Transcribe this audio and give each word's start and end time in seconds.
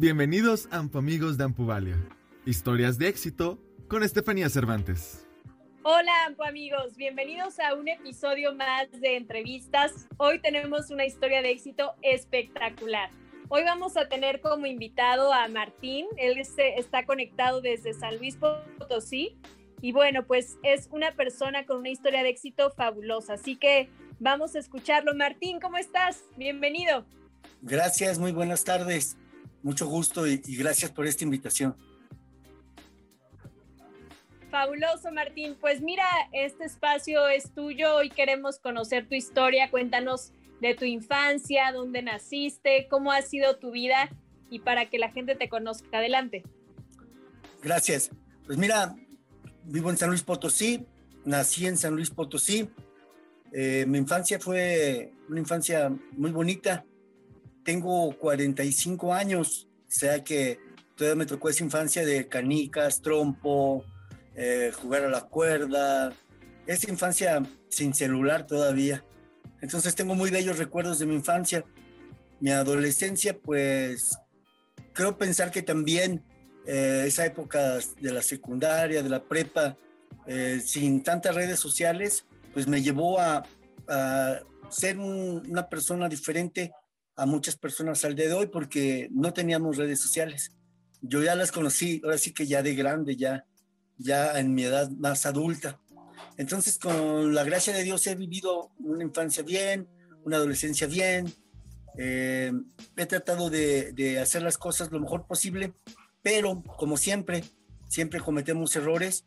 Bienvenidos 0.00 0.66
a 0.70 0.78
Amigos 0.78 1.36
de 1.36 1.44
Ampuvalia. 1.44 1.94
Historias 2.46 2.96
de 2.96 3.06
éxito 3.06 3.58
con 3.86 4.02
Estefanía 4.02 4.48
Cervantes. 4.48 5.26
Hola 5.82 6.34
amigos, 6.48 6.96
bienvenidos 6.96 7.60
a 7.60 7.74
un 7.74 7.86
episodio 7.86 8.54
más 8.54 8.90
de 8.98 9.18
entrevistas. 9.18 10.08
Hoy 10.16 10.40
tenemos 10.40 10.88
una 10.88 11.04
historia 11.04 11.42
de 11.42 11.50
éxito 11.50 11.96
espectacular. 12.00 13.10
Hoy 13.50 13.62
vamos 13.64 13.98
a 13.98 14.08
tener 14.08 14.40
como 14.40 14.64
invitado 14.64 15.34
a 15.34 15.46
Martín, 15.48 16.06
él 16.16 16.38
está 16.38 17.04
conectado 17.04 17.60
desde 17.60 17.92
San 17.92 18.16
Luis 18.16 18.38
Potosí 18.38 19.36
y 19.82 19.92
bueno, 19.92 20.26
pues 20.26 20.56
es 20.62 20.88
una 20.90 21.12
persona 21.12 21.66
con 21.66 21.76
una 21.76 21.90
historia 21.90 22.22
de 22.22 22.30
éxito 22.30 22.70
fabulosa, 22.70 23.34
así 23.34 23.56
que 23.56 23.90
vamos 24.18 24.54
a 24.54 24.60
escucharlo. 24.60 25.14
Martín, 25.14 25.60
¿cómo 25.60 25.76
estás? 25.76 26.24
Bienvenido. 26.38 27.04
Gracias, 27.60 28.18
muy 28.18 28.32
buenas 28.32 28.64
tardes 28.64 29.18
mucho 29.62 29.86
gusto 29.86 30.26
y, 30.26 30.38
gracias 30.56 30.90
por 30.90 31.06
esta 31.06 31.24
invitación. 31.24 31.76
Fabuloso, 34.50 35.12
Martín. 35.12 35.56
Pues 35.60 35.80
mira, 35.80 36.06
este 36.32 36.64
espacio 36.64 37.28
es 37.28 37.52
tuyo 37.54 38.02
y 38.02 38.10
queremos 38.10 38.58
conocer 38.58 39.08
tu 39.08 39.14
historia. 39.14 39.70
Cuéntanos 39.70 40.32
de 40.60 40.74
tu 40.74 40.84
infancia, 40.84 41.70
dónde 41.72 42.02
naciste, 42.02 42.88
cómo 42.90 43.12
ha 43.12 43.22
sido 43.22 43.58
tu 43.58 43.70
vida 43.70 44.10
y 44.50 44.58
para 44.58 44.90
que 44.90 44.98
la 44.98 45.10
gente 45.10 45.36
te 45.36 45.48
conozca. 45.48 45.98
Adelante. 45.98 46.42
Gracias. 47.62 48.10
Pues 48.44 48.58
mira, 48.58 48.96
vivo 49.64 49.90
en 49.90 49.96
San 49.96 50.08
Luis 50.08 50.22
Potosí, 50.22 50.84
nací 51.24 51.66
en 51.66 51.76
San 51.76 51.94
Luis 51.94 52.10
Potosí. 52.10 52.68
Eh, 53.52 53.84
mi 53.86 53.98
infancia 53.98 54.40
fue 54.40 55.12
una 55.28 55.40
infancia 55.40 55.92
muy 56.12 56.32
bonita 56.32 56.84
tengo 57.64 58.16
45 58.18 59.14
años, 59.14 59.68
o 59.88 59.90
sea 59.90 60.22
que 60.22 60.58
todavía 60.96 61.16
me 61.16 61.26
tocó 61.26 61.48
esa 61.48 61.64
infancia 61.64 62.04
de 62.04 62.28
canicas, 62.28 63.00
trompo, 63.00 63.84
eh, 64.34 64.72
jugar 64.74 65.04
a 65.04 65.08
la 65.08 65.22
cuerda, 65.22 66.12
esa 66.66 66.90
infancia 66.90 67.42
sin 67.68 67.94
celular 67.94 68.46
todavía. 68.46 69.04
Entonces 69.60 69.94
tengo 69.94 70.14
muy 70.14 70.30
bellos 70.30 70.58
recuerdos 70.58 70.98
de 70.98 71.06
mi 71.06 71.14
infancia. 71.14 71.64
Mi 72.40 72.50
adolescencia, 72.50 73.36
pues 73.36 74.18
creo 74.92 75.18
pensar 75.18 75.50
que 75.50 75.62
también 75.62 76.24
eh, 76.66 77.04
esa 77.06 77.26
época 77.26 77.78
de 78.00 78.12
la 78.12 78.22
secundaria, 78.22 79.02
de 79.02 79.08
la 79.08 79.22
prepa, 79.22 79.76
eh, 80.26 80.60
sin 80.64 81.02
tantas 81.02 81.34
redes 81.34 81.58
sociales, 81.58 82.24
pues 82.52 82.66
me 82.66 82.82
llevó 82.82 83.18
a, 83.18 83.42
ser 84.68 85.00
una 85.00 85.68
persona 85.68 86.08
diferente 86.08 86.70
a 87.20 87.26
muchas 87.26 87.54
personas 87.54 88.02
al 88.06 88.14
día 88.14 88.28
de 88.28 88.32
hoy 88.32 88.46
porque 88.46 89.08
no 89.12 89.34
teníamos 89.34 89.76
redes 89.76 90.00
sociales. 90.00 90.52
Yo 91.02 91.22
ya 91.22 91.34
las 91.34 91.52
conocí, 91.52 92.00
ahora 92.02 92.16
sí 92.16 92.32
que 92.32 92.46
ya 92.46 92.62
de 92.62 92.74
grande, 92.74 93.14
ya, 93.14 93.44
ya 93.98 94.38
en 94.40 94.54
mi 94.54 94.62
edad 94.64 94.90
más 94.92 95.26
adulta. 95.26 95.78
Entonces, 96.38 96.78
con 96.78 97.34
la 97.34 97.44
gracia 97.44 97.74
de 97.74 97.82
Dios 97.82 98.06
he 98.06 98.14
vivido 98.14 98.70
una 98.78 99.04
infancia 99.04 99.42
bien, 99.42 99.86
una 100.24 100.38
adolescencia 100.38 100.86
bien. 100.86 101.30
Eh, 101.98 102.52
he 102.96 103.06
tratado 103.06 103.50
de, 103.50 103.92
de 103.92 104.18
hacer 104.18 104.40
las 104.40 104.56
cosas 104.56 104.90
lo 104.90 104.98
mejor 104.98 105.26
posible, 105.26 105.74
pero 106.22 106.62
como 106.62 106.96
siempre, 106.96 107.44
siempre 107.88 108.20
cometemos 108.20 108.74
errores 108.76 109.26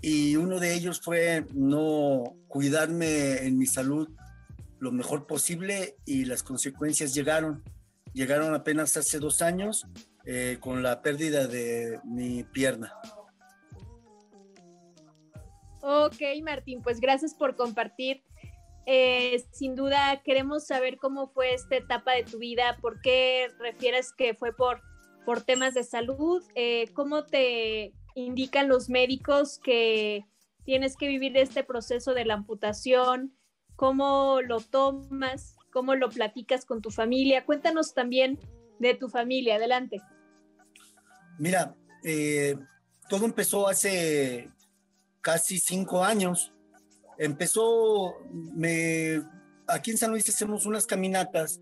y 0.00 0.36
uno 0.36 0.60
de 0.60 0.72
ellos 0.72 0.98
fue 1.02 1.44
no 1.52 2.36
cuidarme 2.48 3.44
en 3.44 3.58
mi 3.58 3.66
salud 3.66 4.08
lo 4.84 4.92
mejor 4.92 5.26
posible 5.26 5.96
y 6.04 6.26
las 6.26 6.42
consecuencias 6.42 7.14
llegaron. 7.14 7.64
Llegaron 8.12 8.54
apenas 8.54 8.96
hace 8.98 9.18
dos 9.18 9.40
años 9.40 9.86
eh, 10.26 10.58
con 10.60 10.82
la 10.82 11.00
pérdida 11.00 11.46
de 11.46 11.98
mi 12.04 12.44
pierna. 12.44 12.92
Ok, 15.80 16.20
Martín, 16.42 16.82
pues 16.82 17.00
gracias 17.00 17.34
por 17.34 17.56
compartir. 17.56 18.22
Eh, 18.86 19.42
sin 19.52 19.74
duda 19.74 20.22
queremos 20.22 20.66
saber 20.66 20.98
cómo 20.98 21.28
fue 21.28 21.54
esta 21.54 21.76
etapa 21.76 22.12
de 22.12 22.24
tu 22.24 22.38
vida, 22.38 22.76
por 22.82 23.00
qué 23.00 23.48
refieres 23.58 24.12
que 24.12 24.34
fue 24.34 24.54
por, 24.54 24.82
por 25.24 25.40
temas 25.40 25.72
de 25.72 25.82
salud, 25.82 26.44
eh, 26.54 26.90
cómo 26.92 27.24
te 27.24 27.94
indican 28.14 28.68
los 28.68 28.90
médicos 28.90 29.58
que 29.58 30.26
tienes 30.64 30.98
que 30.98 31.08
vivir 31.08 31.34
este 31.38 31.64
proceso 31.64 32.12
de 32.12 32.26
la 32.26 32.34
amputación, 32.34 33.34
cómo 33.76 34.40
lo 34.42 34.60
tomas, 34.60 35.56
cómo 35.72 35.94
lo 35.94 36.08
platicas 36.10 36.64
con 36.64 36.80
tu 36.80 36.90
familia. 36.90 37.44
Cuéntanos 37.44 37.94
también 37.94 38.38
de 38.78 38.94
tu 38.94 39.08
familia, 39.08 39.56
adelante. 39.56 40.00
Mira, 41.38 41.74
eh, 42.02 42.56
todo 43.08 43.24
empezó 43.24 43.68
hace 43.68 44.50
casi 45.20 45.58
cinco 45.58 46.04
años. 46.04 46.52
Empezó, 47.18 48.14
me, 48.32 49.22
aquí 49.66 49.90
en 49.90 49.98
San 49.98 50.10
Luis 50.10 50.28
hacemos 50.28 50.66
unas 50.66 50.86
caminatas 50.86 51.60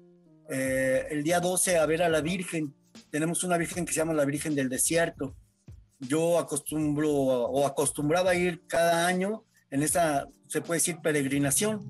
eh, 0.48 1.06
el 1.10 1.22
día 1.22 1.40
12 1.40 1.78
a 1.78 1.86
ver 1.86 2.02
a 2.02 2.08
la 2.08 2.20
Virgen. 2.20 2.74
Tenemos 3.10 3.44
una 3.44 3.56
Virgen 3.56 3.84
que 3.84 3.92
se 3.92 4.00
llama 4.00 4.14
la 4.14 4.24
Virgen 4.24 4.54
del 4.54 4.68
Desierto. 4.68 5.34
Yo 5.98 6.38
acostumbro 6.38 7.10
o 7.10 7.66
acostumbraba 7.66 8.32
a 8.32 8.34
ir 8.34 8.66
cada 8.66 9.06
año 9.06 9.44
en 9.72 9.82
esa, 9.82 10.28
se 10.48 10.60
puede 10.60 10.78
decir, 10.78 10.98
peregrinación. 11.02 11.80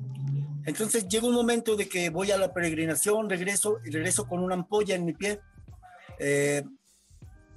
Entonces 0.65 1.09
llega 1.09 1.27
un 1.27 1.35
momento 1.35 1.75
de 1.75 1.89
que 1.89 2.11
voy 2.11 2.31
a 2.31 2.39
la 2.39 2.55
peregrinación, 2.55 3.29
regreso 3.29 3.81
y 3.85 3.91
regreso 3.91 4.29
con 4.29 4.39
una 4.39 4.55
ampolla 4.55 4.95
en 4.95 5.05
mi 5.05 5.13
pie. 5.13 5.41
Eh, 6.21 6.63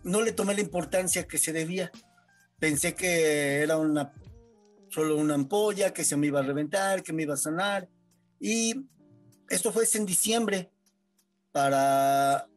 no 0.03 0.23
le 0.23 0.31
tomé 0.31 0.55
la 0.55 0.61
importancia 0.61 1.27
que 1.27 1.37
se 1.37 1.53
debía. 1.53 1.91
Pensé 2.57 2.95
que 2.95 3.61
era 3.61 3.77
una, 3.77 4.13
solo 4.89 5.15
una 5.15 5.35
ampolla, 5.35 5.93
que 5.93 6.03
se 6.03 6.17
me 6.17 6.25
iba 6.25 6.39
a 6.39 6.43
reventar, 6.43 7.03
que 7.03 7.13
me 7.13 7.21
iba 7.21 7.35
a 7.35 7.37
sanar. 7.37 7.87
Y 8.39 8.73
esto 9.47 9.71
fue 9.71 9.83
en 9.93 10.07
diciembre. 10.07 10.71
Para 11.51 12.47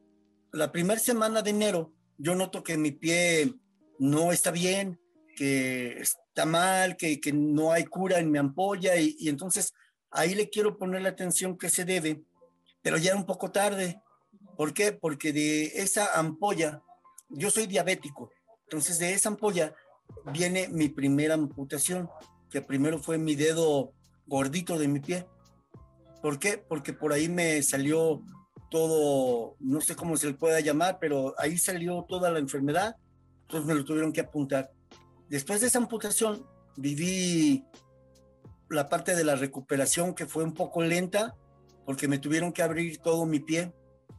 la 0.52 0.72
primera 0.72 0.98
semana 0.98 1.42
de 1.42 1.50
enero, 1.50 1.92
yo 2.16 2.34
noto 2.34 2.62
que 2.62 2.78
mi 2.78 2.92
pie 2.92 3.54
no 3.98 4.32
está 4.32 4.50
bien, 4.50 4.98
que 5.36 6.02
está 6.38 6.49
mal, 6.49 6.97
que, 6.97 7.21
que 7.21 7.32
no 7.32 7.72
hay 7.72 7.84
cura 7.84 8.21
en 8.21 8.31
mi 8.31 8.38
ampolla 8.38 8.94
y, 8.97 9.28
entonces 9.28 9.75
ahí 10.09 10.37
le 10.37 10.49
quiero 10.49 10.78
poner 10.78 11.03
la 11.03 11.09
atención 11.09 11.59
que 11.59 11.69
se 11.69 11.84
debe, 11.84 12.22
pero 12.81 12.97
ya 12.97 13.16
un 13.16 13.26
poco 13.26 13.50
tarde. 13.50 14.00
¿Por 14.56 14.72
qué? 14.72 14.93
Porque 14.93 15.32
de 15.32 15.65
esa 15.82 16.16
ampolla, 16.16 16.81
yo 17.28 17.50
soy 17.50 17.66
diabético, 17.66 18.31
entonces 18.62 19.00
de 19.00 19.15
esa 19.15 19.31
ampolla 19.31 19.75
viene 20.32 20.69
mi 20.69 20.88
primera 20.88 21.34
amputación, 21.34 22.09
que 22.50 22.62
primero 22.62 23.00
fue 23.00 23.19
mi 23.19 23.34
dedo 23.34 23.93
gordito 24.27 24.78
de 24.78 24.87
mi 24.87 25.00
pie. 25.00 25.27
¿Por 26.22 26.38
qué? 26.38 26.56
Porque 26.56 26.93
por 26.93 27.12
ahí 27.12 27.28
me 27.28 27.60
salió 27.65 28.22
todo, 28.71 29.56
no 29.59 29.81
sé 29.81 29.97
cómo 29.97 30.16
se 30.16 30.28
le 30.28 30.34
pueda 30.34 30.60
llamar, 30.60 30.98
pero 31.00 31.34
ahí 31.37 31.59
salió 31.59 32.06
toda 32.09 32.31
la 32.31 32.38
enfermedad, 32.38 32.94
entonces 33.43 33.66
me 33.66 33.75
lo 33.75 33.84
tuvieron 33.84 34.12
que 34.12 34.21
apuntar. 34.21 34.71
Después 35.28 35.61
de 35.61 35.66
esa 35.66 35.78
amputación, 35.78 36.47
viví 36.77 37.65
la 38.71 38.89
parte 38.89 39.15
de 39.15 39.25
la 39.25 39.37
recuperación 39.37 40.15
que 40.15 40.27
fue 40.27 40.44
un 40.44 40.55
poco 40.55 40.83
lenta, 40.83 41.37
porque 41.84 42.09
me 42.09 42.19
tuvieron 42.19 42.53
que 42.53 42.62
abrir 42.62 42.99
todo 42.99 43.27
mi 43.27 43.41
pie, 43.41 43.72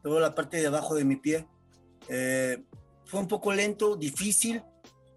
toda 0.04 0.20
la 0.20 0.36
parte 0.36 0.58
de 0.58 0.68
abajo 0.68 0.96
de 0.96 1.06
mi 1.06 1.16
pie. 1.16 1.48
Eh, 2.08 2.64
fue 3.06 3.20
un 3.20 3.28
poco 3.28 3.52
lento, 3.52 3.96
difícil. 3.96 4.64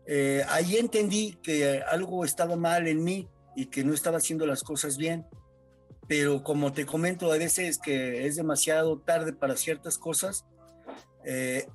Eh, 0.07 0.45
ahí 0.49 0.77
entendí 0.77 1.39
que 1.43 1.83
algo 1.83 2.25
estaba 2.25 2.57
mal 2.57 2.89
en 2.89 3.05
mí 3.05 3.29
y 3.55 3.67
que 3.67 3.85
no 3.85 3.93
estaba 3.93 4.19
haciendo 4.19 4.47
las 4.47 4.63
cosas 4.63 4.97
bien. 4.97 5.27
Pero 6.09 6.43
como 6.43 6.73
te 6.73 6.87
comento, 6.87 7.31
a 7.31 7.39
veces 7.39 7.79
que 7.79 8.27
es 8.27 8.37
demasiado 8.37 8.99
tarde 8.99 9.33
para 9.33 9.57
ciertas 9.57 9.99
cosas. 9.99 10.45
Eh, 11.25 11.67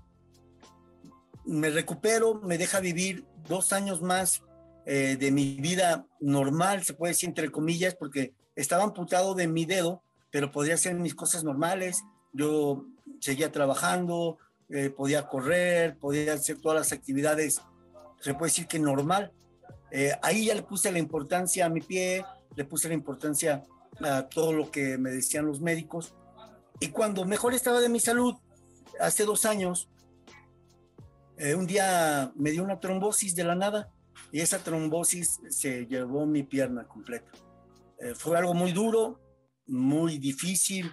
me 1.46 1.70
recupero, 1.70 2.42
me 2.42 2.58
deja 2.58 2.80
vivir 2.80 3.26
dos 3.48 3.74
años 3.74 4.02
más 4.02 4.42
eh, 4.86 5.18
de 5.20 5.32
mi 5.32 5.56
vida 5.56 6.06
normal, 6.20 6.84
se 6.84 6.94
puede 6.94 7.12
decir 7.12 7.30
entre 7.30 7.52
comillas, 7.52 7.96
porque 7.96 8.34
estaba 8.56 8.84
amputado 8.84 9.36
de 9.36 9.48
mi 9.48 9.66
dedo, 9.66 10.02
pero 10.32 10.52
podía 10.52 10.76
hacer 10.76 10.96
mis 10.96 11.16
cosas 11.16 11.44
normales. 11.44 12.04
Yo 12.34 12.86
seguía 13.20 13.52
trabajando, 13.52 14.38
eh, 14.70 14.90
podía 14.90 15.28
correr, 15.28 15.98
podía 15.98 16.34
hacer 16.34 16.60
todas 16.60 16.78
las 16.78 16.92
actividades, 16.92 17.62
se 18.22 18.34
puede 18.34 18.50
decir 18.50 18.68
que 18.68 18.80
normal. 18.80 19.32
Eh, 19.92 20.12
ahí 20.22 20.46
ya 20.46 20.56
le 20.56 20.64
puse 20.64 20.92
la 20.92 21.00
importancia 21.00 21.66
a 21.66 21.70
mi 21.70 21.82
pie, 21.82 22.26
le 22.56 22.66
puse 22.66 22.88
la 22.88 22.94
importancia 22.94 23.64
a 24.02 24.24
todo 24.24 24.54
lo 24.54 24.70
que 24.72 24.98
me 24.98 25.12
decían 25.12 25.46
los 25.46 25.62
médicos. 25.62 26.14
Y 26.80 26.90
cuando 26.90 27.26
mejor 27.26 27.54
estaba 27.54 27.80
de 27.80 27.90
mi 27.90 28.00
salud, 28.00 28.36
hace 29.00 29.26
dos 29.26 29.46
años, 29.46 29.90
eh, 31.38 31.56
un 31.56 31.68
día 31.68 32.32
me 32.36 32.52
dio 32.52 32.64
una 32.64 32.80
trombosis 32.80 33.36
de 33.36 33.44
la 33.44 33.56
nada 33.56 33.92
y 34.32 34.42
esa 34.42 34.60
trombosis 34.60 35.40
se 35.50 35.86
llevó 35.86 36.26
mi 36.26 36.44
pierna 36.44 36.88
completa. 36.88 37.32
Eh, 38.00 38.14
fue 38.16 38.38
algo 38.38 38.54
muy 38.54 38.72
duro, 38.72 39.20
muy 39.66 40.18
difícil. 40.18 40.92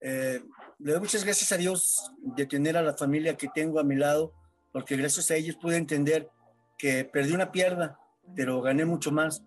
Eh, 0.00 0.42
le 0.78 0.92
doy 0.92 1.00
muchas 1.00 1.24
gracias 1.24 1.52
a 1.52 1.56
Dios 1.56 2.12
de 2.22 2.46
tener 2.46 2.76
a 2.76 2.82
la 2.82 2.94
familia 2.94 3.36
que 3.36 3.48
tengo 3.54 3.80
a 3.80 3.84
mi 3.84 3.96
lado, 3.96 4.32
porque 4.72 4.96
gracias 4.96 5.30
a 5.30 5.36
ellos 5.36 5.56
pude 5.56 5.76
entender 5.76 6.30
que 6.78 7.04
perdí 7.04 7.32
una 7.32 7.52
pierna, 7.52 7.98
pero 8.34 8.60
gané 8.60 8.84
mucho 8.84 9.10
más. 9.10 9.42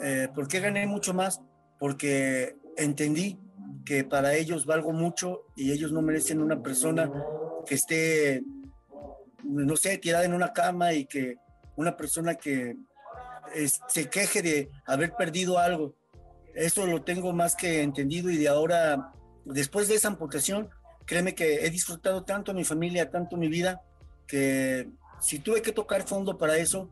Eh, 0.00 0.28
¿Por 0.34 0.48
qué 0.48 0.60
gané 0.60 0.86
mucho 0.86 1.14
más? 1.14 1.40
Porque 1.78 2.56
entendí 2.76 3.38
que 3.84 4.04
para 4.04 4.34
ellos 4.34 4.64
valgo 4.66 4.92
mucho 4.92 5.42
y 5.56 5.72
ellos 5.72 5.92
no 5.92 6.02
merecen 6.02 6.40
una 6.40 6.62
persona 6.62 7.10
que 7.66 7.74
esté, 7.74 8.42
no 9.44 9.76
sé, 9.76 9.98
tirada 9.98 10.24
en 10.24 10.34
una 10.34 10.52
cama 10.52 10.92
y 10.92 11.06
que 11.06 11.36
una 11.76 11.96
persona 11.96 12.34
que 12.34 12.76
se 13.88 14.08
queje 14.08 14.42
de 14.42 14.70
haber 14.86 15.14
perdido 15.14 15.58
algo. 15.58 15.94
Eso 16.54 16.86
lo 16.86 17.02
tengo 17.02 17.32
más 17.32 17.54
que 17.56 17.82
entendido 17.82 18.30
y 18.30 18.36
de 18.36 18.48
ahora, 18.48 19.12
después 19.44 19.88
de 19.88 19.96
esa 19.96 20.08
amputación, 20.08 20.70
créeme 21.04 21.34
que 21.34 21.66
he 21.66 21.70
disfrutado 21.70 22.24
tanto 22.24 22.54
mi 22.54 22.64
familia, 22.64 23.10
tanto 23.10 23.36
mi 23.36 23.48
vida, 23.48 23.82
que 24.26 24.88
si 25.20 25.38
tuve 25.38 25.62
que 25.62 25.72
tocar 25.72 26.06
fondo 26.06 26.38
para 26.38 26.56
eso, 26.56 26.90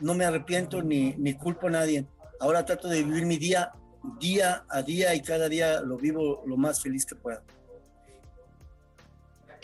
no 0.00 0.14
me 0.14 0.24
arrepiento 0.24 0.82
ni, 0.82 1.14
ni 1.14 1.34
culpo 1.34 1.68
a 1.68 1.70
nadie. 1.70 2.06
Ahora 2.40 2.64
trato 2.64 2.88
de 2.88 3.02
vivir 3.02 3.26
mi 3.26 3.38
día 3.38 3.72
día 4.18 4.64
a 4.68 4.82
día 4.82 5.14
y 5.14 5.22
cada 5.22 5.48
día 5.48 5.80
lo 5.80 5.96
vivo 5.96 6.42
lo 6.46 6.56
más 6.56 6.80
feliz 6.80 7.06
que 7.06 7.14
pueda. 7.14 7.42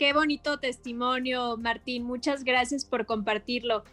Qué 0.01 0.13
bonito 0.13 0.57
testimonio, 0.57 1.57
Martín. 1.57 2.05
Muchas 2.05 2.43
gracias 2.43 2.85
por 2.85 3.05
compartirlo. 3.05 3.83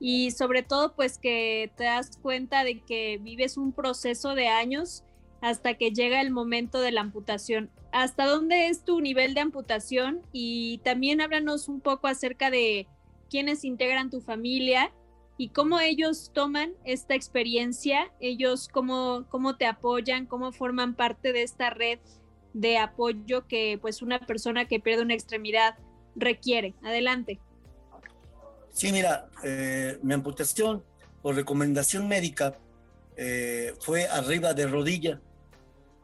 Y 0.00 0.30
sobre 0.30 0.62
todo, 0.62 0.94
pues 0.94 1.18
que 1.18 1.70
te 1.76 1.84
das 1.84 2.16
cuenta 2.22 2.64
de 2.64 2.80
que 2.80 3.18
vives 3.20 3.58
un 3.58 3.72
proceso 3.72 4.34
de 4.34 4.48
años 4.48 5.04
hasta 5.42 5.74
que 5.74 5.90
llega 5.90 6.22
el 6.22 6.30
momento 6.30 6.80
de 6.80 6.90
la 6.90 7.02
amputación. 7.02 7.68
¿Hasta 7.92 8.24
dónde 8.24 8.68
es 8.68 8.82
tu 8.86 9.02
nivel 9.02 9.34
de 9.34 9.42
amputación? 9.42 10.22
Y 10.32 10.78
también 10.84 11.20
háblanos 11.20 11.68
un 11.68 11.82
poco 11.82 12.06
acerca 12.06 12.50
de 12.50 12.86
quiénes 13.28 13.62
integran 13.62 14.08
tu 14.08 14.22
familia 14.22 14.90
y 15.36 15.50
cómo 15.50 15.80
ellos 15.80 16.30
toman 16.32 16.72
esta 16.84 17.14
experiencia, 17.14 18.10
ellos 18.20 18.68
cómo, 18.68 19.26
cómo 19.28 19.58
te 19.58 19.66
apoyan, 19.66 20.24
cómo 20.24 20.50
forman 20.50 20.94
parte 20.94 21.34
de 21.34 21.42
esta 21.42 21.68
red 21.68 21.98
de 22.60 22.78
apoyo 22.78 23.46
que 23.46 23.78
pues 23.80 24.02
una 24.02 24.18
persona 24.18 24.66
que 24.66 24.80
pierde 24.80 25.02
una 25.02 25.14
extremidad 25.14 25.76
requiere. 26.16 26.74
Adelante. 26.82 27.38
Sí, 28.72 28.92
mira, 28.92 29.28
eh, 29.44 29.98
mi 30.02 30.14
amputación 30.14 30.84
por 31.22 31.36
recomendación 31.36 32.08
médica 32.08 32.56
eh, 33.16 33.74
fue 33.80 34.06
arriba 34.08 34.54
de 34.54 34.66
rodilla. 34.66 35.20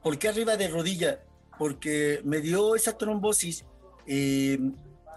¿Por 0.03 0.19
qué 0.19 0.29
arriba 0.29 0.57
de 0.57 0.69
rodilla? 0.69 1.21
Porque 1.59 2.21
me 2.25 2.41
dio 2.41 2.75
esa 2.75 2.97
trombosis, 2.97 3.65
y 4.07 4.59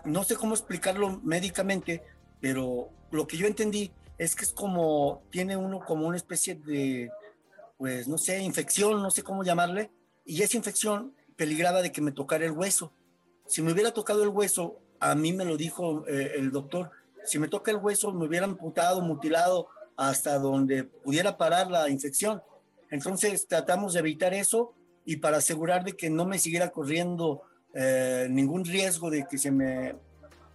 no 0.06 0.24
sé 0.24 0.36
cómo 0.36 0.54
explicarlo 0.54 1.20
médicamente, 1.24 2.04
pero 2.40 2.90
lo 3.12 3.28
que 3.28 3.38
yo 3.38 3.48
entendí 3.48 3.92
es 4.18 4.36
que 4.36 4.46
es 4.46 4.54
como, 4.54 5.24
tiene 5.30 5.58
uno 5.58 5.80
como 5.80 6.08
una 6.08 6.18
especie 6.18 6.56
de, 6.56 7.10
pues 7.78 8.08
no 8.08 8.18
sé, 8.18 8.40
infección, 8.42 9.02
no 9.02 9.12
sé 9.12 9.24
cómo 9.24 9.44
llamarle, 9.44 9.92
y 10.26 10.42
esa 10.42 10.58
infección 10.58 11.14
peligraba 11.38 11.82
de 11.82 11.92
que 11.92 12.02
me 12.02 12.12
tocara 12.12 12.46
el 12.46 12.52
hueso. 12.52 12.92
Si 13.46 13.62
me 13.62 13.72
hubiera 13.72 13.92
tocado 13.92 14.24
el 14.24 14.30
hueso, 14.30 14.80
a 15.00 15.16
mí 15.16 15.32
me 15.32 15.46
lo 15.46 15.56
dijo 15.56 16.06
eh, 16.08 16.34
el 16.36 16.52
doctor, 16.52 16.92
si 17.24 17.40
me 17.40 17.48
toca 17.48 17.72
el 17.72 17.78
hueso 17.78 18.12
me 18.12 18.26
hubiera 18.26 18.46
amputado, 18.46 19.02
mutilado 19.02 19.68
hasta 19.96 20.38
donde 20.40 20.84
pudiera 20.84 21.38
parar 21.38 21.70
la 21.70 21.90
infección. 21.90 22.42
Entonces 22.90 23.48
tratamos 23.48 23.94
de 23.94 24.00
evitar 24.00 24.34
eso 24.34 24.74
y 25.06 25.18
para 25.18 25.38
asegurar 25.38 25.84
de 25.84 25.94
que 25.94 26.10
no 26.10 26.26
me 26.26 26.40
siguiera 26.40 26.70
corriendo 26.70 27.44
eh, 27.74 28.28
ningún 28.30 28.66
riesgo 28.66 29.10
de 29.10 29.28
que 29.30 29.38
se 29.38 29.52
me 29.52 29.96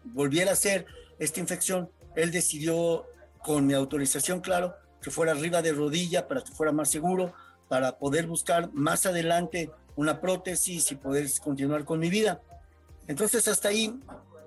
volviera 0.05 0.51
a 0.51 0.55
hacer 0.55 0.87
esta 1.19 1.41
infección, 1.41 1.91
él 2.17 2.31
decidió 2.31 3.07
con 3.43 3.67
mi 3.67 3.75
autorización, 3.75 4.41
claro, 4.41 4.75
que 5.01 5.11
fuera 5.11 5.33
arriba 5.33 5.63
de 5.63 5.73
rodilla 5.73 6.27
para 6.27 6.43
que 6.43 6.53
fuera 6.53 6.73
más 6.73 6.91
seguro, 6.91 7.33
para 7.69 7.99
poder 7.99 8.27
buscar 8.27 8.73
más 8.73 9.07
adelante 9.07 9.71
una 9.97 10.21
prótesis 10.21 10.91
y 10.93 10.97
poder 10.97 11.29
continuar 11.43 11.85
con 11.85 11.99
mi 11.99 12.11
vida. 12.11 12.41
Entonces 13.07 13.47
hasta 13.49 13.69
ahí 13.69 13.99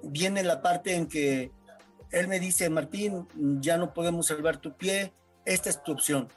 viene 0.04 0.44
la 0.44 0.62
parte 0.62 0.96
en 0.96 1.08
que 1.08 1.52
él 2.12 2.28
me 2.28 2.40
dice, 2.40 2.70
Martín, 2.70 3.28
ya 3.62 3.78
no 3.78 3.94
podemos 3.94 4.28
salvar 4.28 4.58
tu 4.58 4.76
pie, 4.76 5.12
esta 5.46 5.70
es 5.70 5.84
tu 5.84 5.92
opción. 5.92 6.28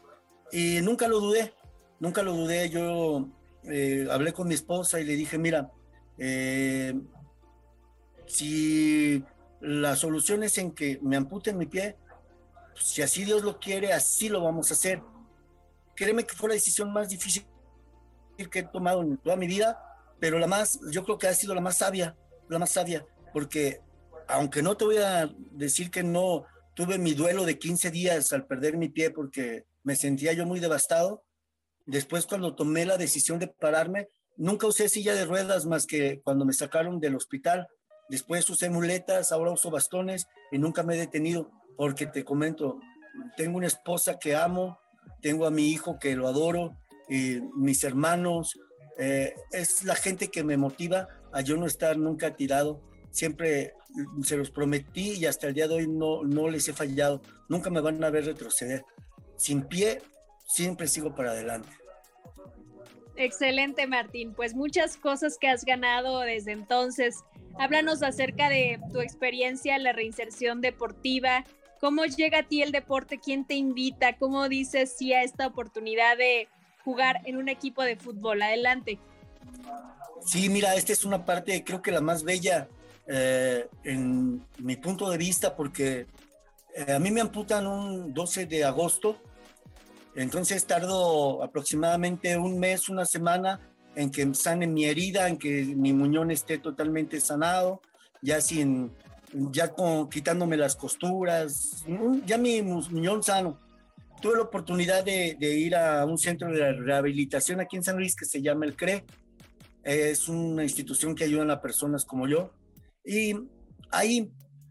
Y 0.51 0.81
nunca 0.83 1.09
lo 1.09 1.21
dudé, 1.21 1.55
nunca 2.01 2.23
lo 2.23 2.33
dudé. 2.33 2.69
Yo 2.71 3.27
eh, 3.65 4.07
hablé 4.11 4.33
con 4.33 4.49
mi 4.49 4.55
esposa 4.55 5.01
y 5.01 5.05
le 5.05 5.15
dije, 5.15 5.39
mira, 5.39 5.71
eh, 6.19 6.95
si 8.27 9.23
la 9.61 9.97
solución 9.97 10.43
es 10.43 10.59
en 10.59 10.73
que 10.73 10.99
me 11.03 11.17
amputen 11.17 11.59
mi 11.59 11.67
pie, 11.67 11.97
si 12.75 13.03
así 13.03 13.25
Dios 13.25 13.43
lo 13.43 13.59
quiere, 13.59 13.93
así 13.93 14.29
lo 14.29 14.43
vamos 14.43 14.71
a 14.71 14.75
hacer. 14.75 15.03
Créeme 15.95 16.25
que 16.25 16.37
fue 16.37 16.49
la 16.49 16.55
decisión 16.55 16.93
más 16.93 17.09
difícil 17.09 17.45
que 18.47 18.61
he 18.61 18.63
tomado 18.63 19.03
en 19.03 19.17
toda 19.19 19.37
mi 19.37 19.49
vida, 19.49 19.83
pero 20.21 20.39
la 20.39 20.47
más, 20.47 20.79
yo 20.93 21.05
creo 21.05 21.19
que 21.19 21.27
ha 21.27 21.35
sido 21.35 21.55
la 21.55 21.61
más 21.61 21.79
sabia, 21.79 22.17
la 22.49 22.59
más 22.59 22.71
sabia, 22.71 23.05
porque 23.33 23.81
aunque 24.29 24.63
no 24.63 24.77
te 24.77 24.85
voy 24.85 24.99
a 24.99 25.29
decir 25.53 25.91
que 25.91 26.03
no 26.03 26.45
tuve 26.75 26.99
mi 26.99 27.15
duelo 27.15 27.45
de 27.45 27.59
15 27.59 27.91
días 27.91 28.33
al 28.33 28.47
perder 28.47 28.77
mi 28.77 28.89
pie 28.89 29.11
porque 29.11 29.65
me 29.83 29.97
sentía 29.97 30.33
yo 30.33 30.47
muy 30.47 30.61
devastado, 30.61 31.25
después 31.87 32.27
cuando 32.27 32.55
tomé 32.55 32.87
la 32.87 32.97
decisión 32.97 33.39
de 33.39 33.49
pararme, 33.49 34.09
nunca 34.37 34.67
usé 34.67 34.89
silla 34.89 35.15
de 35.15 35.25
ruedas 35.25 35.67
más 35.67 35.87
que 35.87 36.21
cuando 36.23 36.45
me 36.45 36.53
sacaron 36.53 37.01
del 37.01 37.17
hospital. 37.17 37.67
Después 38.09 38.49
usé 38.49 38.71
muletas, 38.71 39.33
ahora 39.33 39.51
uso 39.51 39.71
bastones 39.71 40.29
y 40.53 40.59
nunca 40.59 40.83
me 40.83 40.95
he 40.95 40.99
detenido 40.99 41.51
porque 41.77 42.07
te 42.07 42.25
comento, 42.25 42.79
tengo 43.37 43.59
una 43.59 43.67
esposa 43.67 44.19
que 44.19 44.35
amo, 44.35 44.79
tengo 45.21 45.47
a 45.47 45.51
mi 45.51 45.69
hijo 45.71 45.99
que 45.99 46.17
lo 46.17 46.29
adoro, 46.29 46.77
y 47.09 47.41
mis 47.57 47.85
hermanos, 47.85 48.59
eh, 48.99 49.35
es 49.53 49.85
la 49.85 49.95
gente 49.95 50.29
que 50.29 50.45
me 50.45 50.57
motiva 50.57 51.09
a 51.33 51.41
yo 51.41 51.57
no 51.57 51.67
estar 51.67 51.97
nunca 51.97 52.35
tirado. 52.35 52.83
Siempre 53.11 53.75
se 54.23 54.37
los 54.37 54.51
prometí 54.51 55.13
y 55.13 55.27
hasta 55.27 55.47
el 55.47 55.55
día 55.55 55.69
de 55.69 55.75
hoy 55.75 55.89
no, 55.89 56.25
no 56.25 56.49
les 56.49 56.69
he 56.69 56.73
fallado. 56.73 57.23
Nunca 57.49 57.71
me 57.71 57.81
van 57.81 58.03
a 58.05 58.11
ver 58.11 58.25
retroceder. 58.27 58.85
Sin 59.37 59.63
pie, 59.63 60.03
siempre 60.47 60.87
sigo 60.89 61.15
para 61.15 61.31
adelante. 61.31 61.69
Excelente, 63.17 63.87
Martín. 63.87 64.35
Pues 64.35 64.55
muchas 64.55 64.97
cosas 64.97 65.39
que 65.39 65.49
has 65.49 65.65
ganado 65.65 66.21
desde 66.21 66.53
entonces. 66.53 67.25
Háblanos 67.59 68.03
acerca 68.03 68.49
de 68.49 68.79
tu 68.93 69.01
experiencia 69.01 69.75
en 69.75 69.83
la 69.83 69.93
reinserción 69.93 70.61
deportiva, 70.61 71.45
¿Cómo 71.81 72.05
llega 72.05 72.41
a 72.41 72.43
ti 72.43 72.63
el 72.63 72.73
deporte? 72.73 73.19
¿Quién 73.19 73.47
te 73.47 73.55
invita? 73.55 74.17
¿Cómo 74.17 74.49
dices 74.49 74.95
sí 74.97 75.13
a 75.13 75.23
esta 75.23 75.47
oportunidad 75.47 76.17
de 76.17 76.49
jugar 76.89 77.21
en 77.27 77.37
un 77.37 77.51
equipo 77.51 77.83
de 77.83 77.97
fútbol? 77.97 78.41
Adelante. 78.41 78.99
Sí, 80.25 80.49
mira, 80.49 80.75
esta 80.75 80.95
es 80.95 81.05
una 81.05 81.23
parte, 81.23 81.63
creo 81.63 81.83
que 81.83 81.91
la 81.91 82.01
más 82.01 82.23
bella 82.23 82.67
eh, 83.07 83.69
en 83.85 84.43
mi 84.59 84.77
punto 84.77 85.11
de 85.11 85.19
vista, 85.19 85.55
porque 85.55 86.07
eh, 86.75 86.93
a 86.95 86.99
mí 86.99 87.11
me 87.11 87.21
amputan 87.21 87.67
un 87.67 88.15
12 88.15 88.47
de 88.47 88.65
agosto, 88.65 89.19
entonces 90.15 90.65
tardo 90.65 91.43
aproximadamente 91.43 92.39
un 92.39 92.59
mes, 92.59 92.89
una 92.89 93.05
semana 93.05 93.61
en 93.95 94.11
que 94.11 94.35
sane 94.35 94.67
mi 94.67 94.87
herida, 94.87 95.29
en 95.29 95.37
que 95.37 95.65
mi 95.77 95.93
muñón 95.93 96.31
esté 96.31 96.57
totalmente 96.57 97.21
sanado, 97.21 97.83
ya 98.23 98.41
sin 98.41 98.93
ya 99.31 99.69
con, 99.75 100.09
quitándome 100.09 100.57
las 100.57 100.75
costuras, 100.75 101.85
ya 102.25 102.39
mi 102.39 102.63
muñón 102.63 103.23
sano. 103.23 103.68
Tuve 104.21 104.37
la 104.37 104.43
oportunidad 104.43 105.05
de, 105.05 105.37
ir 105.41 105.77
a 105.77 106.05
un 106.05 106.19
centro 106.19 106.51
de 106.53 106.73
rehabilitación 106.73 107.61
aquí 107.61 107.77
en 107.77 107.83
San 107.83 107.97
Luis 107.97 108.17
que 108.17 108.25
se 108.25 108.43
llama 108.43 108.67
el 108.67 108.77
CRE. 108.77 109.05
Es 109.83 110.29
una 110.29 110.63
institución 110.63 111.15
que 111.15 111.25
ayuda 111.25 111.53
a 111.53 111.61
personas 111.61 112.05
como 112.05 112.27
yo. 112.27 112.53
Y 113.05 113.35
ahí, 113.91 114.31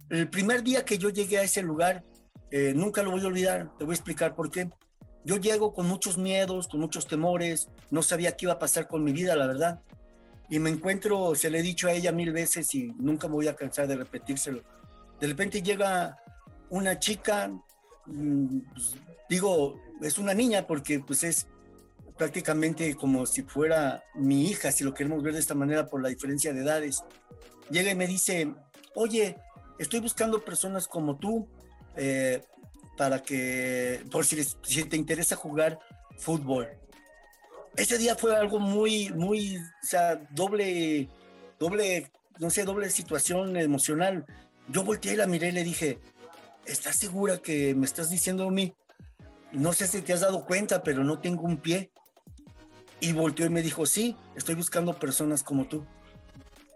el 0.09 0.29
primer 0.29 0.63
día 0.63 0.85
que 0.85 0.97
yo 0.97 1.09
llegué 1.09 1.39
a 1.39 1.43
ese 1.43 1.61
lugar, 1.61 2.03
eh, 2.51 2.73
nunca 2.75 3.03
lo 3.03 3.11
voy 3.11 3.21
a 3.21 3.27
olvidar. 3.27 3.71
Te 3.77 3.85
voy 3.85 3.93
a 3.93 3.95
explicar 3.95 4.35
por 4.35 4.51
qué. 4.51 4.69
Yo 5.23 5.37
llego 5.37 5.73
con 5.73 5.87
muchos 5.87 6.17
miedos, 6.17 6.67
con 6.67 6.79
muchos 6.79 7.07
temores. 7.07 7.69
No 7.89 8.01
sabía 8.01 8.33
qué 8.37 8.45
iba 8.45 8.53
a 8.53 8.59
pasar 8.59 8.87
con 8.87 9.03
mi 9.03 9.11
vida, 9.11 9.35
la 9.35 9.47
verdad 9.47 9.81
y 10.49 10.59
me 10.59 10.69
encuentro, 10.69 11.35
se 11.35 11.49
le 11.49 11.59
he 11.59 11.61
dicho 11.61 11.87
a 11.87 11.91
ella 11.91 12.11
mil 12.11 12.31
veces 12.31 12.73
y 12.73 12.93
nunca 12.97 13.27
me 13.27 13.33
voy 13.33 13.47
a 13.47 13.55
cansar 13.55 13.87
de 13.87 13.97
repetírselo. 13.97 14.63
De 15.19 15.27
repente 15.27 15.61
llega 15.61 16.17
una 16.69 16.99
chica, 16.99 17.51
mm, 18.05 18.59
pues, 18.73 18.95
digo, 19.29 19.79
es 20.01 20.17
una 20.17 20.34
niña 20.34 20.67
porque 20.67 21.00
pues 21.00 21.24
es 21.24 21.48
prácticamente 22.17 22.96
como 22.96 23.25
si 23.25 23.43
fuera 23.43 24.03
mi 24.15 24.50
hija, 24.50 24.72
si 24.72 24.84
lo 24.84 24.93
queremos 24.93 25.22
ver 25.22 25.34
de 25.34 25.39
esta 25.39 25.55
manera 25.55 25.88
por 25.88 26.01
la 26.01 26.10
diferencia 26.10 26.53
de 26.53 26.62
edades. 26.62 27.03
Llega 27.69 27.91
y 27.91 27.96
me 27.96 28.07
dice, 28.07 28.53
oye, 28.96 29.38
estoy 29.77 30.00
buscando 30.00 30.43
personas 30.43 30.88
como 30.88 31.17
tú 31.17 31.48
eh, 31.96 32.41
para 32.98 33.22
que, 33.22 34.03
por 34.12 34.25
si, 34.25 34.43
si 34.63 34.84
te 34.86 34.98
interesa 34.98 35.36
jugar 35.36 35.79
fútbol 36.17 36.67
ese 37.77 37.98
día 38.00 38.15
fue 38.15 38.36
algo 38.36 38.60
muy, 38.60 39.10
muy, 39.12 39.57
o 39.57 39.86
sea, 39.86 40.15
doble, 40.31 41.07
doble, 41.60 42.12
no 42.39 42.50
sé, 42.50 42.65
doble 42.65 42.89
situación 42.89 43.55
emocional. 43.55 44.25
Yo 44.67 44.84
volteé 44.84 45.13
y 45.13 45.15
la 45.15 45.27
miré 45.27 45.50
y 45.50 45.51
le 45.51 45.63
dije, 45.63 46.00
¿estás 46.65 46.96
segura 46.96 47.38
que 47.38 47.75
me 47.75 47.86
estás 47.86 48.10
diciendo 48.10 48.48
a 48.48 48.51
mí? 48.51 48.74
No 49.57 49.73
sé 49.73 49.87
si 49.87 50.03
te 50.03 50.13
has 50.13 50.21
dado 50.21 50.45
cuenta, 50.45 50.83
pero 50.83 51.03
no 51.03 51.17
tengo 51.17 51.41
un 51.41 51.57
pie. 51.57 51.89
Y 52.99 53.11
volteó 53.13 53.47
y 53.47 53.49
me 53.49 53.63
dijo, 53.63 53.87
sí, 53.87 54.15
estoy 54.35 54.53
buscando 54.53 54.93
personas 54.93 55.41
como 55.41 55.65
tú. 55.65 55.83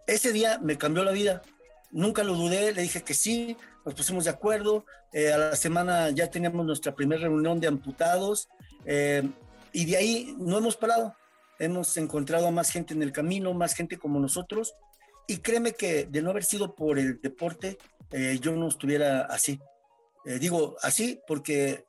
Ese 0.08 0.32
día 0.32 0.58
me 0.60 0.80
cambió 0.80 1.04
la 1.04 1.12
vida. 1.12 1.44
Nunca 1.92 2.24
lo 2.24 2.34
dudé, 2.34 2.74
le 2.74 2.82
dije 2.82 3.04
que 3.04 3.14
sí, 3.14 3.56
nos 3.86 3.94
pusimos 3.94 4.24
de 4.24 4.32
acuerdo. 4.32 4.84
Eh, 5.14 5.32
a 5.32 5.38
la 5.38 5.56
semana 5.56 6.10
ya 6.10 6.32
teníamos 6.32 6.66
nuestra 6.66 6.96
primera 6.96 7.22
reunión 7.22 7.60
de 7.60 7.68
amputados 7.68 8.50
eh, 8.86 9.30
y 9.72 9.86
de 9.86 9.98
ahí 9.98 10.36
no 10.40 10.58
hemos 10.58 10.76
parado. 10.76 11.16
Hemos 11.60 11.96
encontrado 11.98 12.48
a 12.48 12.52
más 12.52 12.72
gente 12.72 12.96
en 12.96 13.04
el 13.04 13.12
camino, 13.12 13.54
más 13.54 13.76
gente 13.76 14.00
como 14.00 14.20
nosotros. 14.20 14.74
Y 15.28 15.38
créeme 15.38 15.74
que 15.74 16.06
de 16.06 16.24
no 16.24 16.32
haber 16.32 16.46
sido 16.46 16.74
por 16.74 16.98
el 16.98 17.22
deporte, 17.22 17.78
eh, 18.10 18.40
yo 18.42 18.54
no 18.54 18.68
estuviera 18.68 19.22
así. 19.22 19.60
digo 20.40 20.78
así 20.82 21.20
porque 21.28 21.86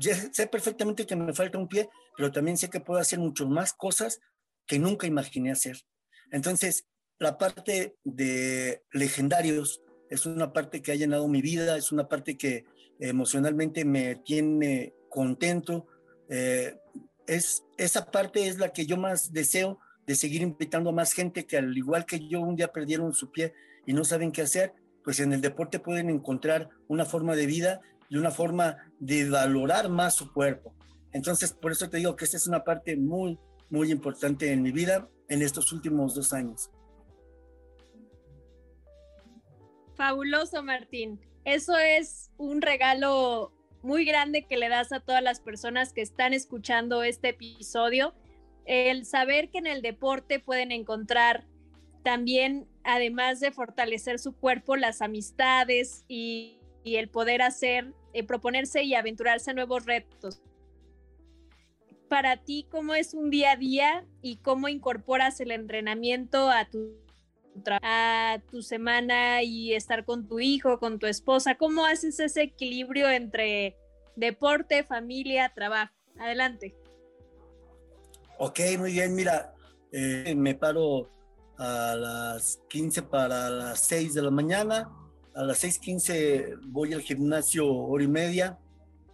sé 0.00 0.46
perfectamente 0.46 1.06
que 1.06 1.16
me 1.16 1.34
falta 1.34 1.58
un 1.58 1.68
pie, 1.68 1.88
pero 2.16 2.30
también 2.32 2.56
sé 2.56 2.68
que 2.70 2.80
puedo 2.80 3.00
hacer 3.00 3.18
muchas 3.18 3.48
más 3.48 3.72
cosas 3.72 4.20
que 4.66 4.78
nunca 4.78 5.06
imaginé 5.06 5.50
hacer. 5.50 5.78
Entonces, 6.30 6.86
la 7.18 7.38
parte 7.38 7.96
de 8.04 8.82
legendarios 8.92 9.82
es 10.10 10.26
una 10.26 10.52
parte 10.52 10.82
que 10.82 10.92
ha 10.92 10.96
llenado 10.96 11.28
mi 11.28 11.42
vida, 11.42 11.76
es 11.76 11.90
una 11.92 12.08
parte 12.08 12.36
que 12.36 12.64
emocionalmente 13.00 13.84
me 13.84 14.16
tiene 14.16 14.94
contento. 15.08 15.86
Eh, 16.28 16.76
es, 17.26 17.64
esa 17.76 18.10
parte 18.10 18.46
es 18.48 18.58
la 18.58 18.72
que 18.72 18.86
yo 18.86 18.96
más 18.96 19.32
deseo 19.32 19.78
de 20.06 20.14
seguir 20.14 20.42
invitando 20.42 20.90
a 20.90 20.94
más 20.94 21.12
gente 21.12 21.46
que 21.46 21.58
al 21.58 21.76
igual 21.76 22.06
que 22.06 22.26
yo 22.26 22.40
un 22.40 22.56
día 22.56 22.72
perdieron 22.72 23.12
su 23.14 23.30
pie 23.30 23.52
y 23.86 23.92
no 23.92 24.04
saben 24.04 24.32
qué 24.32 24.42
hacer, 24.42 24.72
pues 25.04 25.20
en 25.20 25.32
el 25.32 25.40
deporte 25.40 25.78
pueden 25.78 26.08
encontrar 26.10 26.70
una 26.88 27.04
forma 27.04 27.36
de 27.36 27.46
vida 27.46 27.80
y 28.08 28.16
una 28.16 28.30
forma 28.30 28.76
de 28.98 29.28
valorar 29.28 29.88
más 29.88 30.14
su 30.14 30.32
cuerpo. 30.32 30.74
Entonces, 31.12 31.52
por 31.52 31.72
eso 31.72 31.88
te 31.88 31.98
digo 31.98 32.16
que 32.16 32.24
esta 32.24 32.36
es 32.36 32.46
una 32.46 32.64
parte 32.64 32.96
muy, 32.96 33.38
muy 33.70 33.90
importante 33.90 34.52
en 34.52 34.62
mi 34.62 34.72
vida 34.72 35.08
en 35.28 35.42
estos 35.42 35.72
últimos 35.72 36.14
dos 36.14 36.32
años. 36.32 36.70
Fabuloso, 39.94 40.62
Martín. 40.62 41.20
Eso 41.44 41.76
es 41.76 42.30
un 42.36 42.62
regalo 42.62 43.52
muy 43.82 44.04
grande 44.04 44.46
que 44.46 44.56
le 44.56 44.68
das 44.68 44.92
a 44.92 45.00
todas 45.00 45.22
las 45.22 45.40
personas 45.40 45.92
que 45.92 46.02
están 46.02 46.32
escuchando 46.32 47.02
este 47.02 47.30
episodio. 47.30 48.14
El 48.64 49.06
saber 49.06 49.50
que 49.50 49.58
en 49.58 49.66
el 49.66 49.82
deporte 49.82 50.40
pueden 50.40 50.72
encontrar 50.72 51.46
también, 52.02 52.68
además 52.84 53.40
de 53.40 53.50
fortalecer 53.50 54.18
su 54.18 54.34
cuerpo, 54.36 54.76
las 54.76 55.02
amistades 55.02 56.04
y, 56.08 56.60
el 56.84 57.10
poder 57.10 57.42
hacer, 57.42 57.92
eh, 58.12 58.24
proponerse 58.24 58.82
y 58.82 58.94
aventurarse 58.94 59.50
a 59.50 59.54
nuevos 59.54 59.84
retos. 59.86 60.40
Para 62.08 62.38
ti, 62.38 62.66
¿cómo 62.70 62.94
es 62.94 63.12
un 63.12 63.30
día 63.30 63.52
a 63.52 63.56
día 63.56 64.06
y 64.22 64.38
cómo 64.38 64.68
incorporas 64.68 65.40
el 65.40 65.50
entrenamiento 65.50 66.50
a 66.50 66.68
tu 66.68 66.96
a 67.82 68.40
tu 68.50 68.62
semana 68.62 69.42
y 69.42 69.74
estar 69.74 70.04
con 70.04 70.28
tu 70.28 70.40
hijo, 70.40 70.78
con 70.78 70.98
tu 70.98 71.06
esposa? 71.06 71.56
¿Cómo 71.56 71.84
haces 71.84 72.20
ese 72.20 72.42
equilibrio 72.42 73.10
entre 73.10 73.76
deporte, 74.16 74.84
familia, 74.84 75.52
trabajo? 75.54 75.92
Adelante. 76.18 76.74
Ok, 78.38 78.60
muy 78.78 78.92
bien. 78.92 79.14
Mira, 79.14 79.54
eh, 79.92 80.34
me 80.36 80.54
paro 80.54 81.10
a 81.58 81.94
las 81.96 82.60
15 82.68 83.02
para 83.02 83.50
las 83.50 83.80
6 83.86 84.14
de 84.14 84.22
la 84.22 84.30
mañana. 84.30 84.88
A 85.34 85.42
las 85.44 85.62
6.15 85.62 86.60
voy 86.66 86.92
al 86.92 87.02
gimnasio 87.02 87.72
hora 87.72 88.04
y 88.04 88.08
media, 88.08 88.58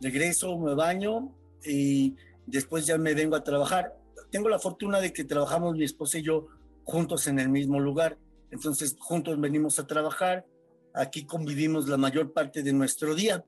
regreso, 0.00 0.58
me 0.58 0.74
baño 0.74 1.32
y 1.64 2.14
después 2.46 2.86
ya 2.86 2.98
me 2.98 3.14
vengo 3.14 3.36
a 3.36 3.44
trabajar. 3.44 3.96
Tengo 4.30 4.48
la 4.48 4.58
fortuna 4.58 5.00
de 5.00 5.12
que 5.12 5.24
trabajamos 5.24 5.76
mi 5.76 5.84
esposa 5.84 6.18
y 6.18 6.22
yo 6.22 6.46
juntos 6.84 7.26
en 7.26 7.38
el 7.38 7.48
mismo 7.48 7.80
lugar. 7.80 8.18
Entonces, 8.50 8.96
juntos 8.98 9.40
venimos 9.40 9.78
a 9.78 9.86
trabajar. 9.86 10.46
Aquí 10.94 11.24
convivimos 11.24 11.88
la 11.88 11.96
mayor 11.96 12.32
parte 12.32 12.62
de 12.62 12.72
nuestro 12.72 13.14
día. 13.14 13.44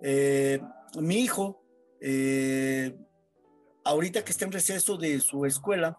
Eh, 0.00 0.60
mi 1.00 1.20
hijo, 1.20 1.62
eh, 2.00 2.96
ahorita 3.84 4.24
que 4.24 4.32
está 4.32 4.44
en 4.44 4.52
receso 4.52 4.96
de 4.96 5.20
su 5.20 5.44
escuela, 5.46 5.98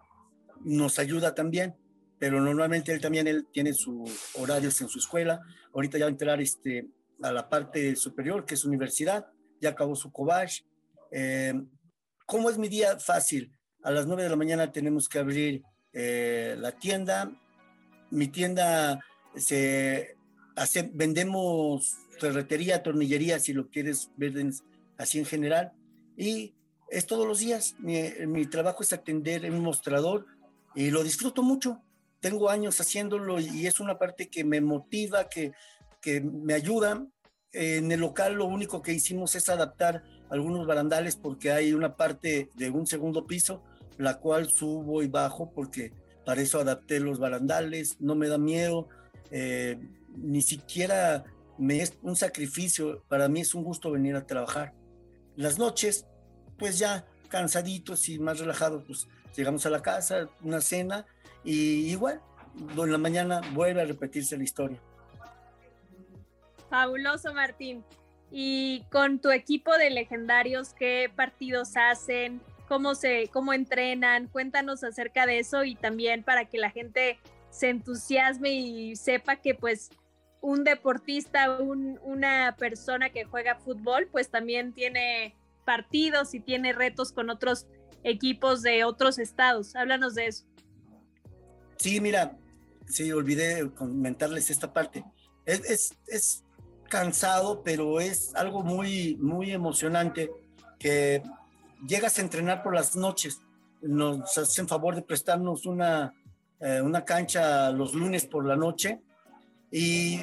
nos 0.61 0.99
ayuda 0.99 1.35
también, 1.35 1.75
pero 2.19 2.39
normalmente 2.41 2.91
él 2.91 3.01
también 3.01 3.27
él 3.27 3.47
tiene 3.51 3.73
sus 3.73 4.35
horarios 4.35 4.79
en 4.81 4.89
su 4.89 4.99
escuela. 4.99 5.41
Ahorita 5.73 5.97
ya 5.97 6.05
va 6.05 6.09
a 6.09 6.11
entrar 6.11 6.41
este, 6.41 6.87
a 7.21 7.31
la 7.31 7.49
parte 7.49 7.95
superior, 7.95 8.45
que 8.45 8.55
es 8.55 8.65
universidad, 8.65 9.27
ya 9.61 9.69
acabó 9.69 9.95
su 9.95 10.11
cobach. 10.11 10.61
Eh, 11.11 11.53
¿Cómo 12.25 12.49
es 12.49 12.57
mi 12.57 12.69
día? 12.69 12.99
Fácil. 12.99 13.51
A 13.83 13.91
las 13.91 14.07
9 14.07 14.23
de 14.23 14.29
la 14.29 14.35
mañana 14.35 14.71
tenemos 14.71 15.07
que 15.07 15.19
abrir 15.19 15.63
la 15.93 16.73
tienda, 16.73 17.31
mi 18.11 18.27
tienda 18.27 18.99
se 19.35 20.15
hace, 20.55 20.89
vendemos 20.93 21.97
ferretería, 22.19 22.83
tornillería, 22.83 23.39
si 23.39 23.53
lo 23.53 23.69
quieres 23.69 24.09
ver 24.17 24.33
así 24.97 25.19
en 25.19 25.25
general. 25.25 25.73
Y 26.17 26.53
es 26.89 27.05
todos 27.05 27.27
los 27.27 27.39
días. 27.39 27.75
Mi, 27.79 28.45
trabajo 28.45 28.83
es 28.83 28.93
atender 28.93 29.45
en 29.45 29.53
un 29.53 29.63
mostrador 29.63 30.25
y 30.73 30.91
lo 30.91 31.03
disfruto 31.03 31.43
mucho. 31.43 31.81
Tengo 32.19 32.49
años 32.49 32.79
haciéndolo 32.79 33.39
y 33.39 33.67
es 33.67 33.79
una 33.79 33.97
parte 33.97 34.29
que 34.29 34.43
me 34.43 34.61
motiva, 34.61 35.29
que, 35.29 35.51
que 36.01 36.21
me 36.21 36.53
ayuda. 36.53 37.05
En 37.51 37.91
el 37.91 37.99
local 37.99 38.35
lo 38.35 38.45
único 38.45 38.81
que 38.81 38.93
hicimos 38.93 39.35
es 39.35 39.49
adaptar 39.49 40.03
algunos 40.29 40.65
barandales 40.67 41.15
porque 41.15 41.51
hay 41.51 41.73
una 41.73 41.95
parte 41.95 42.49
de 42.55 42.69
un 42.69 42.87
segundo 42.87 43.25
piso, 43.25 43.63
la 43.97 44.19
cual 44.19 44.49
subo 44.49 45.03
y 45.03 45.07
bajo 45.07 45.51
porque 45.51 45.93
para 46.25 46.41
eso 46.41 46.59
adapté 46.59 46.99
los 46.99 47.19
barandales, 47.19 47.97
no 47.99 48.15
me 48.15 48.27
da 48.27 48.37
miedo, 48.37 48.89
eh, 49.31 49.77
ni 50.17 50.41
siquiera 50.41 51.23
me 51.57 51.81
es 51.81 51.93
un 52.01 52.15
sacrificio, 52.15 53.03
para 53.07 53.29
mí 53.29 53.41
es 53.41 53.53
un 53.55 53.63
gusto 53.63 53.91
venir 53.91 54.15
a 54.15 54.25
trabajar. 54.25 54.73
Las 55.35 55.59
noches, 55.59 56.05
pues 56.57 56.79
ya 56.79 57.05
cansaditos 57.29 58.09
y 58.09 58.19
más 58.19 58.39
relajados, 58.39 58.83
pues 58.85 59.07
llegamos 59.35 59.65
a 59.65 59.69
la 59.69 59.81
casa, 59.81 60.29
una 60.41 60.61
cena 60.61 61.05
y 61.45 61.91
igual, 61.91 62.21
en 62.77 62.91
la 62.91 62.97
mañana 62.97 63.41
vuelve 63.53 63.81
a 63.81 63.85
repetirse 63.85 64.37
la 64.37 64.43
historia. 64.43 64.79
Fabuloso, 66.69 67.33
Martín. 67.33 67.83
Y 68.31 68.83
con 68.91 69.19
tu 69.19 69.31
equipo 69.31 69.77
de 69.77 69.91
legendarios, 69.91 70.73
¿qué 70.73 71.09
partidos 71.15 71.77
hacen? 71.77 72.41
cómo 72.67 72.95
se, 72.95 73.29
cómo 73.31 73.53
entrenan, 73.53 74.27
cuéntanos 74.27 74.83
acerca 74.83 75.25
de 75.25 75.39
eso 75.39 75.63
y 75.63 75.75
también 75.75 76.23
para 76.23 76.45
que 76.45 76.57
la 76.57 76.71
gente 76.71 77.19
se 77.49 77.69
entusiasme 77.69 78.51
y 78.51 78.95
sepa 78.95 79.37
que 79.37 79.55
pues 79.55 79.89
un 80.41 80.63
deportista, 80.63 81.59
una 81.59 82.55
persona 82.57 83.09
que 83.09 83.25
juega 83.25 83.55
fútbol, 83.55 84.07
pues 84.11 84.29
también 84.29 84.73
tiene 84.73 85.35
partidos 85.63 86.33
y 86.35 86.39
tiene 86.39 86.73
retos 86.73 87.11
con 87.11 87.29
otros 87.29 87.65
equipos 88.03 88.61
de 88.61 88.83
otros 88.83 89.17
estados. 89.17 89.75
Háblanos 89.75 90.13
de 90.13 90.27
eso. 90.27 90.45
Sí, 91.77 91.99
mira, 92.01 92.37
sí, 92.87 93.11
olvidé 93.11 93.69
comentarles 93.71 94.49
esta 94.49 94.73
parte. 94.73 95.03
Es, 95.45 95.59
es, 95.69 95.93
es 96.07 96.43
cansado, 96.89 97.61
pero 97.63 97.99
es 97.99 98.33
algo 98.35 98.63
muy, 98.63 99.15
muy 99.15 99.51
emocionante 99.51 100.31
que 100.79 101.23
llegas 101.87 102.17
a 102.17 102.21
entrenar 102.21 102.63
por 102.63 102.73
las 102.73 102.95
noches, 102.95 103.39
nos 103.81 104.37
hacen 104.37 104.67
favor 104.67 104.95
de 104.95 105.01
prestarnos 105.01 105.65
una, 105.65 106.13
eh, 106.59 106.81
una 106.81 107.05
cancha 107.05 107.71
los 107.71 107.93
lunes 107.93 108.25
por 108.25 108.45
la 108.45 108.55
noche. 108.55 109.01
Y 109.71 110.21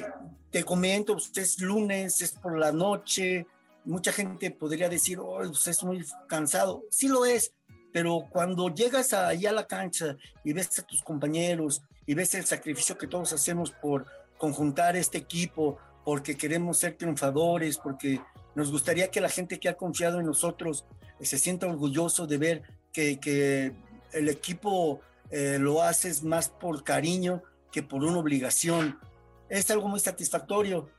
te 0.51 0.65
comento, 0.65 1.15
pues 1.15 1.31
es 1.37 1.61
lunes, 1.61 2.21
es 2.21 2.33
por 2.33 2.59
la 2.59 2.73
noche, 2.73 3.47
mucha 3.85 4.13
gente 4.13 4.51
podría 4.51 4.89
decir, 4.89 5.19
oh, 5.19 5.39
pues 5.39 5.67
es 5.69 5.83
muy 5.83 6.05
cansado, 6.29 6.85
sí 6.91 7.09
lo 7.09 7.25
es, 7.25 7.53
pero 7.93 8.27
cuando 8.31 8.69
llegas 8.69 9.13
allá 9.13 9.51
a 9.51 9.55
la 9.55 9.67
cancha 9.67 10.17
y 10.43 10.53
ves 10.53 10.79
a 10.79 10.83
tus 10.83 11.03
compañeros 11.03 11.83
y 12.07 12.15
ves 12.15 12.35
el 12.35 12.45
sacrificio 12.45 12.97
que 12.97 13.07
todos 13.07 13.33
hacemos 13.33 13.71
por 13.71 14.07
conjuntar 14.39 14.97
este 14.97 15.19
equipo, 15.19 15.79
porque 16.05 16.37
queremos 16.37 16.79
ser 16.79 16.97
triunfadores, 16.97 17.79
porque 17.79 18.21
nos 18.55 18.71
gustaría 18.73 19.11
que 19.11 19.21
la 19.21 19.29
gente 19.29 19.61
que 19.61 19.69
ha 19.69 19.77
confiado 19.77 20.19
en 20.19 20.27
nosotros 20.27 20.85
eh, 21.21 21.27
se 21.27 21.39
sienta 21.39 21.67
orgulloso 21.67 22.27
de 22.27 22.39
ver 22.39 22.63
que, 22.93 23.73
el 24.13 24.29
equipo 24.29 25.01
eh, 25.31 25.57
lo 25.59 25.83
haces 25.83 26.23
más 26.23 26.51
por 26.51 26.85
cariño 26.85 27.43
que 27.71 27.83
por 27.83 28.05
una 28.05 28.19
obligación. 28.19 28.99
Es 29.49 29.71
algo 29.71 29.89
muy 29.89 30.01
satisfactorio. 30.01 30.91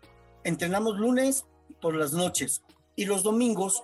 Entrenamos 0.43 0.97
lunes 0.97 1.45
por 1.79 1.93
las 1.93 2.13
noches 2.13 2.63
y 2.95 3.05
los 3.05 3.21
domingos 3.21 3.83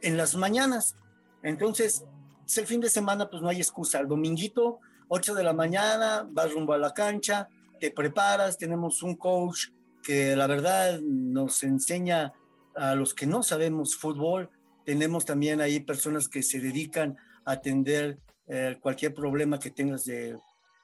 en 0.00 0.16
las 0.16 0.34
mañanas. 0.36 0.96
Entonces, 1.42 2.04
es 2.46 2.58
el 2.58 2.66
fin 2.66 2.80
de 2.80 2.90
semana, 2.90 3.28
pues 3.28 3.42
no 3.42 3.48
hay 3.48 3.58
excusa. 3.58 4.00
El 4.00 4.08
dominguito, 4.08 4.80
8 5.08 5.34
de 5.34 5.44
la 5.44 5.52
mañana, 5.52 6.26
vas 6.28 6.52
rumbo 6.52 6.72
a 6.72 6.78
la 6.78 6.92
cancha, 6.92 7.48
te 7.80 7.90
preparas, 7.90 8.58
tenemos 8.58 9.02
un 9.02 9.16
coach 9.16 9.68
que 10.02 10.36
la 10.36 10.46
verdad 10.46 11.00
nos 11.00 11.62
enseña 11.62 12.32
a 12.74 12.94
los 12.94 13.14
que 13.14 13.26
no 13.26 13.42
sabemos 13.42 13.96
fútbol, 13.96 14.50
tenemos 14.84 15.24
también 15.24 15.60
ahí 15.60 15.80
personas 15.80 16.28
que 16.28 16.42
se 16.42 16.60
dedican 16.60 17.16
a 17.44 17.52
atender 17.52 18.18
eh, 18.48 18.76
cualquier 18.80 19.14
problema 19.14 19.58
que 19.58 19.70
tengas 19.70 20.04
de, 20.04 20.36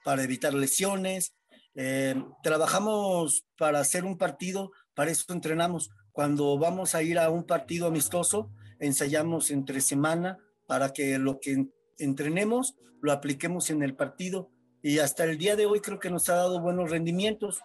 para 0.05 0.23
evitar 0.23 0.55
lesiones. 0.55 1.35
Eh, 1.75 2.15
trabajamos 2.43 3.45
para 3.57 3.81
hacer 3.81 4.05
un 4.05 4.17
partido, 4.17 4.71
para 4.95 5.11
eso 5.11 5.33
entrenamos. 5.33 5.91
Cuando 6.12 6.59
vamos 6.59 6.95
a 6.95 7.03
ir 7.03 7.19
a 7.19 7.31
un 7.31 7.45
partido 7.45 7.87
amistoso, 7.87 8.50
ensayamos 8.81 9.50
entre 9.50 9.81
semana 9.81 10.38
para 10.69 10.93
que 10.93 11.19
lo 11.19 11.41
que 11.41 11.67
entrenemos 11.99 12.77
lo 13.01 13.11
apliquemos 13.11 13.71
en 13.71 13.83
el 13.83 13.97
partido. 13.97 14.51
Y 14.83 14.99
hasta 14.99 15.25
el 15.25 15.39
día 15.39 15.57
de 15.57 15.67
hoy 15.67 15.81
creo 15.81 15.99
que 15.99 16.11
nos 16.11 16.29
ha 16.29 16.35
dado 16.35 16.61
buenos 16.61 16.91
rendimientos. 16.91 17.61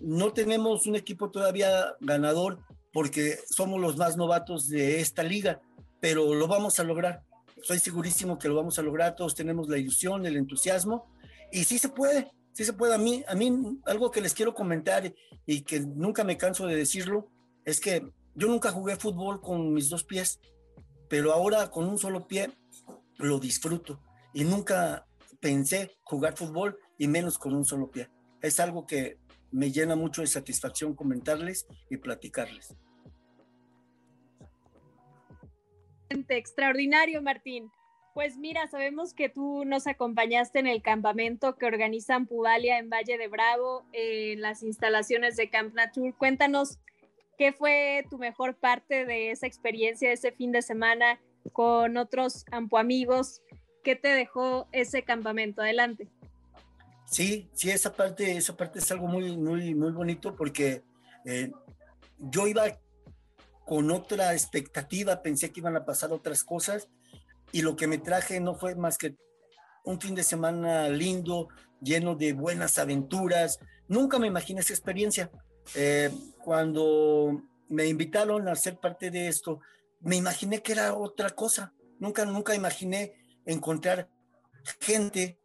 No 0.00 0.32
tenemos 0.32 0.86
un 0.86 0.96
equipo 0.96 1.30
todavía 1.30 1.94
ganador 2.00 2.58
porque 2.92 3.38
somos 3.48 3.80
los 3.80 3.96
más 3.96 4.16
novatos 4.16 4.68
de 4.68 5.00
esta 5.00 5.22
liga, 5.22 5.62
pero 6.00 6.34
lo 6.34 6.48
vamos 6.48 6.80
a 6.80 6.84
lograr. 6.84 7.22
Estoy 7.56 7.78
segurísimo 7.78 8.38
que 8.38 8.48
lo 8.48 8.56
vamos 8.56 8.78
a 8.78 8.82
lograr. 8.82 9.14
Todos 9.14 9.36
tenemos 9.36 9.68
la 9.68 9.78
ilusión, 9.78 10.26
el 10.26 10.36
entusiasmo 10.36 11.06
y 11.52 11.62
sí 11.62 11.78
se 11.78 11.90
puede, 11.90 12.32
sí 12.52 12.64
se 12.64 12.72
puede. 12.72 12.94
A 12.94 12.98
mí, 12.98 13.22
a 13.28 13.36
mí 13.36 13.78
algo 13.86 14.10
que 14.10 14.20
les 14.20 14.34
quiero 14.34 14.52
comentar 14.52 15.14
y 15.46 15.60
que 15.62 15.78
nunca 15.80 16.24
me 16.24 16.36
canso 16.36 16.66
de 16.66 16.74
decirlo 16.74 17.28
es 17.64 17.78
que 17.78 18.04
yo 18.34 18.48
nunca 18.48 18.72
jugué 18.72 18.96
fútbol 18.96 19.40
con 19.40 19.72
mis 19.72 19.88
dos 19.90 20.02
pies, 20.02 20.40
pero 21.12 21.30
ahora 21.30 21.70
con 21.70 21.86
un 21.86 21.98
solo 21.98 22.26
pie 22.26 22.48
lo 23.18 23.38
disfruto 23.38 24.00
y 24.32 24.44
nunca 24.44 25.06
pensé 25.40 25.90
jugar 26.04 26.38
fútbol 26.38 26.78
y 26.96 27.06
menos 27.06 27.36
con 27.36 27.52
un 27.52 27.66
solo 27.66 27.90
pie. 27.90 28.08
Es 28.40 28.58
algo 28.58 28.86
que 28.86 29.18
me 29.50 29.70
llena 29.70 29.94
mucho 29.94 30.22
de 30.22 30.26
satisfacción 30.26 30.94
comentarles 30.94 31.66
y 31.90 31.98
platicarles. 31.98 32.74
Extraordinario, 36.08 37.20
Martín. 37.20 37.70
Pues 38.14 38.38
mira, 38.38 38.66
sabemos 38.68 39.12
que 39.12 39.28
tú 39.28 39.66
nos 39.66 39.86
acompañaste 39.86 40.60
en 40.60 40.66
el 40.66 40.80
campamento 40.80 41.56
que 41.56 41.66
organizan 41.66 42.26
Pudalia 42.26 42.78
en 42.78 42.88
Valle 42.88 43.18
de 43.18 43.28
Bravo, 43.28 43.84
en 43.92 44.40
las 44.40 44.62
instalaciones 44.62 45.36
de 45.36 45.50
Camp 45.50 45.74
Nature. 45.74 46.14
Cuéntanos 46.14 46.78
qué 47.38 47.52
fue 47.52 48.06
tu 48.10 48.18
mejor 48.18 48.56
parte 48.56 49.04
de 49.04 49.30
esa 49.30 49.46
experiencia, 49.46 50.08
de 50.08 50.14
ese 50.14 50.32
fin 50.32 50.52
de 50.52 50.62
semana 50.62 51.20
con 51.52 51.96
otros 51.96 52.44
ampo 52.50 52.78
amigos. 52.78 53.42
¿Qué 53.82 53.96
te 53.96 54.08
dejó 54.08 54.68
ese 54.72 55.02
campamento? 55.02 55.62
Adelante. 55.62 56.08
Sí, 57.06 57.50
sí, 57.52 57.70
esa 57.70 57.92
parte, 57.92 58.36
esa 58.36 58.56
parte 58.56 58.78
es 58.78 58.90
algo 58.90 59.06
muy, 59.06 59.36
muy, 59.36 59.74
muy 59.74 59.92
bonito 59.92 60.34
porque 60.34 60.82
eh, 61.26 61.50
yo 62.18 62.46
iba 62.46 62.64
con 63.66 63.90
otra 63.90 64.32
expectativa, 64.32 65.22
pensé 65.22 65.52
que 65.52 65.60
iban 65.60 65.76
a 65.76 65.84
pasar 65.84 66.12
otras 66.12 66.44
cosas 66.44 66.88
y 67.52 67.62
lo 67.62 67.76
que 67.76 67.86
me 67.86 67.98
traje 67.98 68.40
no 68.40 68.54
fue 68.54 68.74
más 68.76 68.98
que 68.98 69.14
un 69.84 70.00
fin 70.00 70.14
de 70.14 70.22
semana 70.22 70.88
lindo, 70.88 71.48
lleno 71.80 72.14
de 72.14 72.32
buenas 72.32 72.78
aventuras. 72.78 73.58
Nunca 73.88 74.18
me 74.18 74.26
imaginé 74.26 74.60
esa 74.60 74.72
experiencia. 74.72 75.30
Eh, 75.74 76.10
cuando 76.42 77.42
me 77.68 77.86
invitaron 77.86 78.48
a 78.48 78.54
ser 78.54 78.78
parte 78.78 79.10
de 79.10 79.28
esto, 79.28 79.60
me 80.00 80.16
imaginé 80.16 80.62
que 80.62 80.72
era 80.72 80.94
otra 80.94 81.30
cosa. 81.30 81.72
Nunca, 81.98 82.24
nunca 82.24 82.54
imaginé 82.54 83.14
encontrar 83.46 84.08
gente 84.80 85.38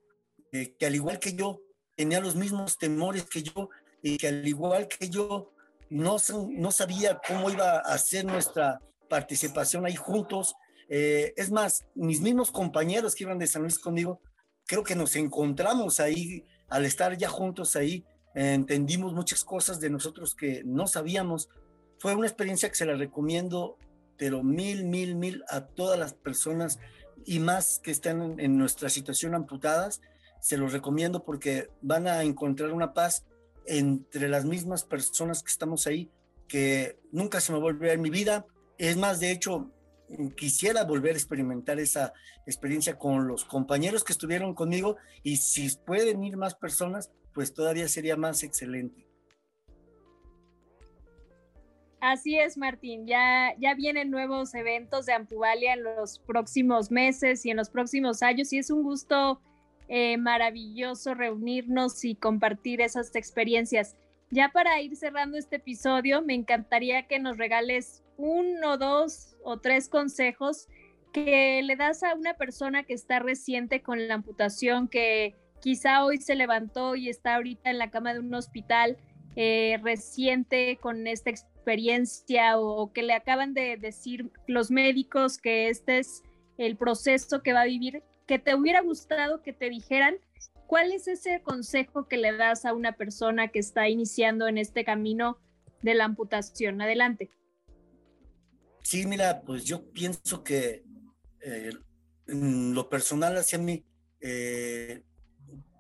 eh, 0.51 0.75
que 0.77 0.85
al 0.85 0.95
igual 0.95 1.19
que 1.19 1.33
yo 1.33 1.61
tenía 1.95 2.19
los 2.19 2.35
mismos 2.35 2.77
temores 2.77 3.25
que 3.25 3.43
yo 3.43 3.69
y 4.01 4.17
que 4.17 4.27
al 4.27 4.47
igual 4.47 4.87
que 4.87 5.09
yo 5.09 5.51
no, 5.89 6.17
no 6.49 6.71
sabía 6.71 7.19
cómo 7.27 7.49
iba 7.49 7.79
a 7.79 7.97
ser 7.97 8.25
nuestra 8.25 8.81
participación 9.09 9.85
ahí 9.85 9.95
juntos. 9.95 10.55
Eh, 10.89 11.33
es 11.35 11.51
más, 11.51 11.85
mis 11.95 12.21
mismos 12.21 12.51
compañeros 12.51 13.15
que 13.15 13.23
iban 13.23 13.39
de 13.39 13.47
San 13.47 13.63
Luis 13.63 13.79
conmigo, 13.79 14.21
creo 14.65 14.83
que 14.83 14.95
nos 14.95 15.15
encontramos 15.15 15.99
ahí 15.99 16.45
al 16.69 16.85
estar 16.85 17.17
ya 17.17 17.29
juntos 17.29 17.75
ahí, 17.75 18.05
entendimos 18.37 19.13
muchas 19.13 19.43
cosas 19.43 19.79
de 19.79 19.89
nosotros 19.89 20.35
que 20.35 20.63
no 20.63 20.85
sabíamos. 20.87 21.49
Fue 21.99 22.15
una 22.15 22.27
experiencia 22.27 22.69
que 22.69 22.75
se 22.75 22.85
la 22.85 22.95
recomiendo, 22.95 23.77
pero 24.17 24.43
mil, 24.43 24.85
mil, 24.85 25.15
mil 25.15 25.43
a 25.49 25.61
todas 25.61 25.97
las 25.97 26.13
personas 26.13 26.79
y 27.25 27.39
más 27.39 27.79
que 27.79 27.91
están 27.91 28.39
en 28.39 28.57
nuestra 28.57 28.89
situación 28.89 29.33
amputadas 29.33 30.01
se 30.39 30.57
los 30.57 30.71
recomiendo 30.71 31.23
porque 31.23 31.69
van 31.81 32.07
a 32.07 32.23
encontrar 32.23 32.71
una 32.71 32.93
paz 32.93 33.25
entre 33.65 34.29
las 34.29 34.45
mismas 34.45 34.83
personas 34.83 35.43
que 35.43 35.51
estamos 35.51 35.87
ahí, 35.87 36.09
que 36.47 36.99
nunca 37.11 37.41
se 37.41 37.51
me 37.51 37.59
volverá 37.59 37.93
en 37.93 38.01
mi 38.01 38.09
vida. 38.09 38.45
Es 38.77 38.95
más, 38.97 39.19
de 39.19 39.31
hecho, 39.31 39.71
quisiera 40.35 40.83
volver 40.83 41.15
a 41.15 41.17
experimentar 41.17 41.79
esa 41.79 42.13
experiencia 42.45 42.97
con 42.97 43.27
los 43.27 43.43
compañeros 43.43 44.03
que 44.03 44.13
estuvieron 44.13 44.53
conmigo 44.53 44.95
y 45.23 45.37
si 45.37 45.69
pueden 45.85 46.23
ir 46.23 46.37
más 46.37 46.55
personas, 46.55 47.11
pues 47.37 47.53
todavía 47.53 47.87
sería 47.87 48.17
más 48.17 48.41
excelente. 48.41 49.05
Así 51.99 52.35
es, 52.39 52.57
Martín. 52.57 53.05
Ya, 53.05 53.53
ya 53.59 53.75
vienen 53.75 54.09
nuevos 54.09 54.55
eventos 54.55 55.05
de 55.05 55.13
Ampuvalia 55.13 55.73
en 55.73 55.83
los 55.83 56.17
próximos 56.17 56.89
meses 56.89 57.45
y 57.45 57.51
en 57.51 57.57
los 57.57 57.69
próximos 57.69 58.23
años 58.23 58.51
y 58.53 58.57
es 58.57 58.71
un 58.71 58.81
gusto 58.81 59.39
eh, 59.87 60.17
maravilloso 60.17 61.13
reunirnos 61.13 62.03
y 62.05 62.15
compartir 62.15 62.81
esas 62.81 63.15
experiencias. 63.15 63.95
Ya 64.31 64.49
para 64.49 64.81
ir 64.81 64.95
cerrando 64.95 65.37
este 65.37 65.57
episodio, 65.57 66.23
me 66.23 66.33
encantaría 66.33 67.05
que 67.05 67.19
nos 67.19 67.37
regales 67.37 68.01
uno, 68.17 68.79
dos 68.79 69.35
o 69.43 69.59
tres 69.59 69.89
consejos 69.89 70.69
que 71.13 71.61
le 71.61 71.75
das 71.75 72.01
a 72.01 72.15
una 72.15 72.33
persona 72.33 72.81
que 72.81 72.95
está 72.95 73.19
reciente 73.19 73.83
con 73.83 74.07
la 74.07 74.15
amputación, 74.15 74.87
que 74.87 75.35
quizá 75.61 76.03
hoy 76.03 76.17
se 76.19 76.35
levantó 76.35 76.95
y 76.95 77.09
está 77.09 77.35
ahorita 77.35 77.69
en 77.69 77.77
la 77.77 77.91
cama 77.91 78.13
de 78.13 78.19
un 78.19 78.33
hospital 78.33 78.97
eh, 79.35 79.79
reciente 79.83 80.77
con 80.81 81.07
esta 81.07 81.29
experiencia 81.29 82.59
o 82.59 82.91
que 82.93 83.03
le 83.03 83.13
acaban 83.13 83.53
de 83.53 83.77
decir 83.77 84.31
los 84.47 84.71
médicos 84.71 85.37
que 85.37 85.69
este 85.69 85.99
es 85.99 86.23
el 86.57 86.75
proceso 86.75 87.43
que 87.43 87.53
va 87.53 87.61
a 87.61 87.65
vivir 87.65 88.03
que 88.25 88.39
te 88.39 88.55
hubiera 88.55 88.81
gustado 88.81 89.41
que 89.41 89.53
te 89.53 89.69
dijeran 89.69 90.15
cuál 90.67 90.91
es 90.91 91.07
ese 91.07 91.41
consejo 91.41 92.07
que 92.07 92.17
le 92.17 92.35
das 92.35 92.65
a 92.65 92.73
una 92.73 92.91
persona 92.91 93.47
que 93.47 93.59
está 93.59 93.89
iniciando 93.89 94.47
en 94.47 94.57
este 94.57 94.83
camino 94.83 95.39
de 95.81 95.95
la 95.95 96.05
amputación. 96.05 96.81
Adelante. 96.81 97.31
Sí, 98.83 99.05
mira, 99.05 99.41
pues 99.41 99.65
yo 99.65 99.91
pienso 99.91 100.43
que 100.43 100.83
eh, 101.41 101.71
lo 102.25 102.89
personal 102.89 103.37
hacia 103.37 103.57
mí, 103.57 103.85
eh, 104.19 105.03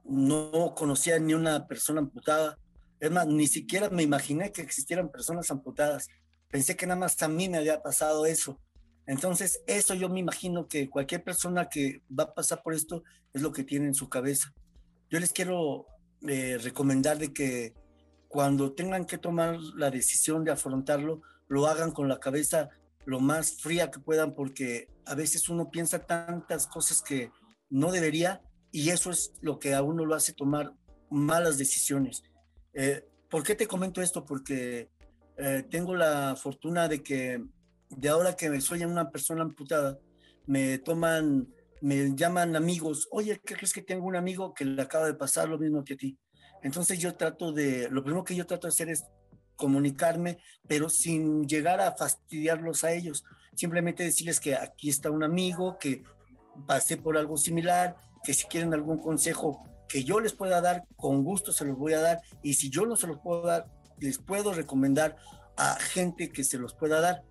no 0.07 0.73
conocía 0.75 1.19
ni 1.19 1.33
una 1.33 1.67
persona 1.67 2.01
amputada. 2.01 2.57
Es 2.99 3.11
más, 3.11 3.27
ni 3.27 3.47
siquiera 3.47 3.89
me 3.89 4.03
imaginé 4.03 4.51
que 4.51 4.61
existieran 4.61 5.11
personas 5.11 5.51
amputadas. 5.51 6.07
Pensé 6.49 6.75
que 6.75 6.87
nada 6.87 6.99
más 6.99 7.21
a 7.21 7.27
mí 7.27 7.49
me 7.49 7.57
había 7.57 7.81
pasado 7.81 8.25
eso. 8.25 8.59
Entonces, 9.05 9.61
eso 9.67 9.93
yo 9.93 10.09
me 10.09 10.19
imagino 10.19 10.67
que 10.67 10.89
cualquier 10.89 11.23
persona 11.23 11.69
que 11.69 12.01
va 12.07 12.25
a 12.25 12.33
pasar 12.33 12.61
por 12.61 12.73
esto 12.73 13.03
es 13.33 13.41
lo 13.41 13.51
que 13.51 13.63
tiene 13.63 13.87
en 13.87 13.93
su 13.93 14.09
cabeza. 14.09 14.53
Yo 15.09 15.19
les 15.19 15.31
quiero 15.31 15.85
eh, 16.27 16.57
recomendar 16.61 17.17
de 17.17 17.31
que 17.31 17.73
cuando 18.27 18.73
tengan 18.73 19.05
que 19.05 19.17
tomar 19.17 19.57
la 19.75 19.89
decisión 19.89 20.43
de 20.43 20.51
afrontarlo, 20.51 21.21
lo 21.47 21.67
hagan 21.67 21.91
con 21.91 22.09
la 22.09 22.19
cabeza 22.19 22.69
lo 23.05 23.21
más 23.21 23.61
fría 23.61 23.89
que 23.89 24.01
puedan, 24.01 24.35
porque 24.35 24.89
a 25.05 25.15
veces 25.15 25.47
uno 25.47 25.71
piensa 25.71 26.05
tantas 26.05 26.67
cosas 26.67 27.01
que 27.01 27.31
no 27.69 27.93
debería 27.93 28.41
y 28.77 28.91
eso 28.91 29.09
es 29.09 29.33
lo 29.41 29.57
que 29.57 29.73
a 29.73 29.81
uno 29.81 30.05
lo 30.05 30.13
hace 30.13 30.33
tomar 30.33 30.71
malas 31.09 31.57
decisiones. 31.57 32.21
Eh, 32.75 33.03
¿Por 33.27 33.41
qué 33.41 33.55
te 33.55 33.65
comento 33.65 34.03
esto? 34.03 34.23
Porque 34.23 34.91
eh, 35.35 35.63
tengo 35.67 35.95
la 35.95 36.35
fortuna 36.35 36.87
de 36.87 37.01
que 37.01 37.43
de 37.89 38.09
ahora 38.09 38.35
que 38.35 38.61
soy 38.61 38.83
una 38.83 39.09
persona 39.09 39.41
amputada, 39.41 39.97
me 40.45 40.77
toman, 40.77 41.47
me 41.81 42.15
llaman 42.15 42.55
amigos, 42.55 43.07
oye, 43.09 43.41
¿qué 43.43 43.55
crees 43.55 43.73
que 43.73 43.81
tengo 43.81 44.05
un 44.05 44.15
amigo 44.15 44.53
que 44.53 44.63
le 44.63 44.79
acaba 44.79 45.07
de 45.07 45.15
pasar 45.15 45.49
lo 45.49 45.57
mismo 45.57 45.83
que 45.83 45.95
a 45.95 45.97
ti? 45.97 46.19
Entonces 46.61 46.99
yo 46.99 47.15
trato 47.15 47.51
de, 47.51 47.89
lo 47.89 48.03
primero 48.03 48.23
que 48.23 48.35
yo 48.35 48.45
trato 48.45 48.67
de 48.67 48.73
hacer 48.73 48.89
es 48.89 49.05
comunicarme, 49.55 50.37
pero 50.67 50.87
sin 50.87 51.47
llegar 51.47 51.81
a 51.81 51.93
fastidiarlos 51.93 52.83
a 52.83 52.93
ellos. 52.93 53.25
Simplemente 53.55 54.03
decirles 54.03 54.39
que 54.39 54.53
aquí 54.53 54.89
está 54.89 55.09
un 55.09 55.23
amigo, 55.23 55.79
que 55.79 56.03
pasé 56.67 56.97
por 56.97 57.17
algo 57.17 57.37
similar, 57.37 57.97
que 58.27 58.33
si 58.33 58.45
quieren 58.45 58.73
algún 58.73 58.97
consejo 58.97 59.63
que 59.87 60.03
yo 60.03 60.19
les 60.19 60.33
pueda 60.33 60.59
dar, 60.59 60.83
con 60.97 61.23
gusto 61.23 61.53
se 61.53 61.63
los 61.63 61.77
voy 61.77 61.93
a 61.93 62.01
dar. 62.01 62.21
Y 62.43 62.55
si 62.55 62.69
yo 62.69 62.85
no 62.85 62.97
se 62.97 63.07
los 63.07 63.19
puedo 63.19 63.41
dar, 63.43 63.67
les 63.99 64.17
puedo 64.17 64.53
recomendar 64.53 65.15
a 65.55 65.75
gente 65.75 66.29
que 66.29 66.43
se 66.43 66.57
los 66.57 66.73
pueda 66.73 66.99
dar 66.99 67.23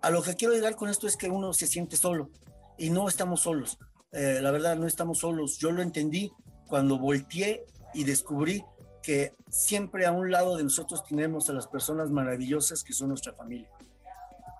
a 0.00 0.10
lo 0.10 0.20
que 0.20 0.34
quiero 0.34 0.52
llegar 0.52 0.74
con 0.74 0.88
esto 0.88 1.06
es 1.06 1.16
que 1.16 1.30
uno 1.30 1.52
se 1.52 1.68
siente 1.68 1.96
solo 1.96 2.28
y 2.76 2.90
no 2.90 3.06
estamos 3.06 3.42
solos. 3.42 3.78
Eh, 4.10 4.40
la 4.42 4.50
verdad, 4.50 4.74
no 4.74 4.88
estamos 4.88 5.18
solos. 5.18 5.58
Yo 5.58 5.70
lo 5.70 5.80
entendí 5.80 6.32
cuando 6.66 6.98
volteé 6.98 7.64
y 7.94 8.02
descubrí 8.02 8.64
que 9.00 9.36
siempre 9.48 10.06
a 10.06 10.10
un 10.10 10.32
lado 10.32 10.56
de 10.56 10.64
nosotros 10.64 11.04
tenemos 11.04 11.48
a 11.50 11.52
las 11.52 11.68
personas 11.68 12.10
maravillosas 12.10 12.82
que 12.82 12.92
son 12.92 13.10
nuestra 13.10 13.32
familia. 13.34 13.70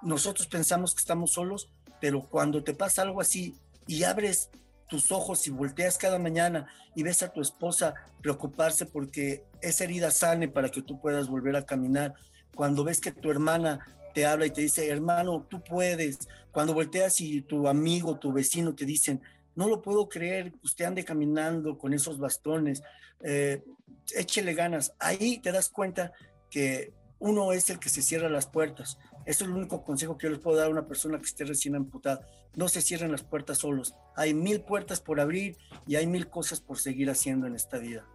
Nosotros 0.01 0.47
pensamos 0.47 0.95
que 0.95 1.01
estamos 1.01 1.33
solos, 1.33 1.69
pero 2.01 2.29
cuando 2.29 2.63
te 2.63 2.73
pasa 2.73 3.03
algo 3.03 3.21
así 3.21 3.57
y 3.89 4.05
abres 4.05 4.49
tus 4.89 5.11
ojos 5.13 5.47
y 5.47 5.51
volteas 5.51 5.99
cada 5.99 6.19
mañana 6.19 6.67
y 6.95 7.03
ves 7.03 7.23
a 7.23 7.33
tu 7.33 7.41
esposa 7.41 7.95
preocuparse 8.21 8.87
porque 8.87 9.45
esa 9.61 9.85
herida 9.85 10.11
sane 10.11 10.49
para 10.49 10.69
que 10.69 10.83
tú 10.83 11.01
puedas 11.01 11.29
volver 11.29 11.57
a 11.57 11.65
caminar, 11.65 12.15
cuando 12.55 12.85
ves 12.85 13.01
que 13.01 13.13
tu 13.13 13.31
hermana 13.31 13.87
te 14.15 14.27
habla 14.27 14.47
y 14.47 14.51
te 14.51 14.61
dice, 14.61 14.89
hermano, 14.89 15.47
tú 15.49 15.63
puedes, 15.63 16.29
cuando 16.51 16.75
volteas 16.75 17.21
y 17.21 17.41
tu 17.43 17.67
amigo, 17.67 18.19
tu 18.19 18.33
vecino 18.33 18.75
te 18.75 18.85
dicen, 18.85 19.23
no 19.55 19.69
lo 19.69 19.83
puedo 19.83 20.09
creer, 20.09 20.53
usted 20.63 20.85
ande 20.85 21.05
caminando 21.05 21.79
con 21.79 21.93
esos 21.95 22.19
bastones, 22.19 22.83
eh, 23.23 23.63
échele 24.15 24.55
ganas. 24.55 24.95
Ahí 24.99 25.39
te 25.39 25.53
das 25.53 25.69
cuenta 25.69 26.13
que 26.51 26.93
uno 27.19 27.53
es 27.53 27.71
el 27.71 27.79
que 27.79 27.89
se 27.89 28.03
cierra 28.03 28.29
las 28.29 28.47
puertas. 28.47 28.99
Eso 29.25 29.45
es 29.45 29.51
el 29.51 29.57
único 29.57 29.85
consejo 29.85 30.19
que 30.19 30.27
yo 30.27 30.31
les 30.31 30.41
puedo 30.41 30.57
dar 30.57 30.67
a 30.67 30.71
una 30.71 30.87
persona 30.87 31.19
que 31.19 31.25
esté 31.25 31.45
recién 31.45 31.77
amputada. 31.77 32.27
No 32.57 32.69
se 32.69 32.83
cierren 32.83 33.13
las 33.13 33.23
puertas 33.23 33.59
solos. 33.59 33.95
Hay 34.17 34.35
mil 34.35 34.63
puertas 34.63 35.01
por 35.01 35.21
abrir 35.21 35.57
y 35.87 35.97
hay 35.97 36.07
mil 36.07 36.29
cosas 36.29 36.61
por 36.61 36.79
seguir 36.79 37.09
haciendo 37.09 37.47
en 37.47 37.55
esta 37.55 37.79
vida. 37.79 38.07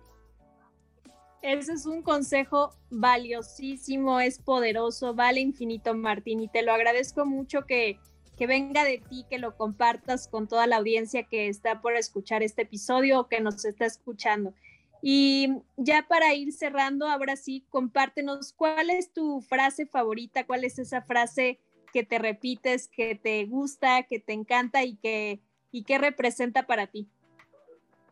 Ese 1.41 1.73
es 1.73 1.85
un 1.85 2.01
consejo 2.01 2.75
valiosísimo, 2.89 4.19
es 4.19 4.39
poderoso, 4.39 5.13
vale 5.13 5.39
infinito, 5.39 5.93
Martín, 5.93 6.41
y 6.41 6.49
te 6.49 6.61
lo 6.61 6.73
agradezco 6.73 7.25
mucho 7.25 7.65
que, 7.65 7.99
que 8.37 8.47
venga 8.47 8.83
de 8.83 8.97
ti, 8.97 9.25
que 9.29 9.37
lo 9.37 9.55
compartas 9.55 10.27
con 10.27 10.47
toda 10.47 10.67
la 10.67 10.77
audiencia 10.77 11.23
que 11.23 11.47
está 11.47 11.81
por 11.81 11.95
escuchar 11.95 12.43
este 12.43 12.63
episodio 12.63 13.19
o 13.19 13.27
que 13.27 13.39
nos 13.39 13.63
está 13.63 13.85
escuchando. 13.85 14.53
Y 15.01 15.49
ya 15.75 16.05
para 16.07 16.33
ir 16.33 16.51
cerrando, 16.53 17.07
ahora 17.07 17.35
sí, 17.35 17.65
compártenos 17.69 18.53
cuál 18.53 18.89
es 18.89 19.11
tu 19.11 19.41
frase 19.41 19.85
favorita, 19.85 20.45
cuál 20.45 20.63
es 20.63 20.79
esa 20.79 21.01
frase 21.01 21.59
que 21.93 22.03
te 22.03 22.19
repites, 22.19 22.87
que 22.87 23.15
te 23.15 23.45
gusta, 23.45 24.03
que 24.03 24.19
te 24.19 24.33
encanta 24.33 24.83
y 24.83 24.95
que, 24.97 25.41
y 25.71 25.83
representa 25.97 26.65
para 26.65 26.87
ti. 26.87 27.09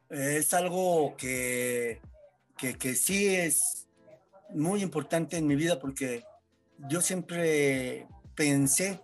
Es 0.10 0.54
algo 0.54 1.16
que, 1.18 2.00
que, 2.58 2.78
que 2.78 2.96
sí 2.96 3.28
es 3.28 3.88
muy 4.50 4.84
importante 4.84 5.38
en 5.38 5.48
mi 5.48 5.56
vida 5.56 5.80
porque 5.80 6.24
yo 6.88 7.02
siempre 7.02 8.08
pensé, 8.36 9.02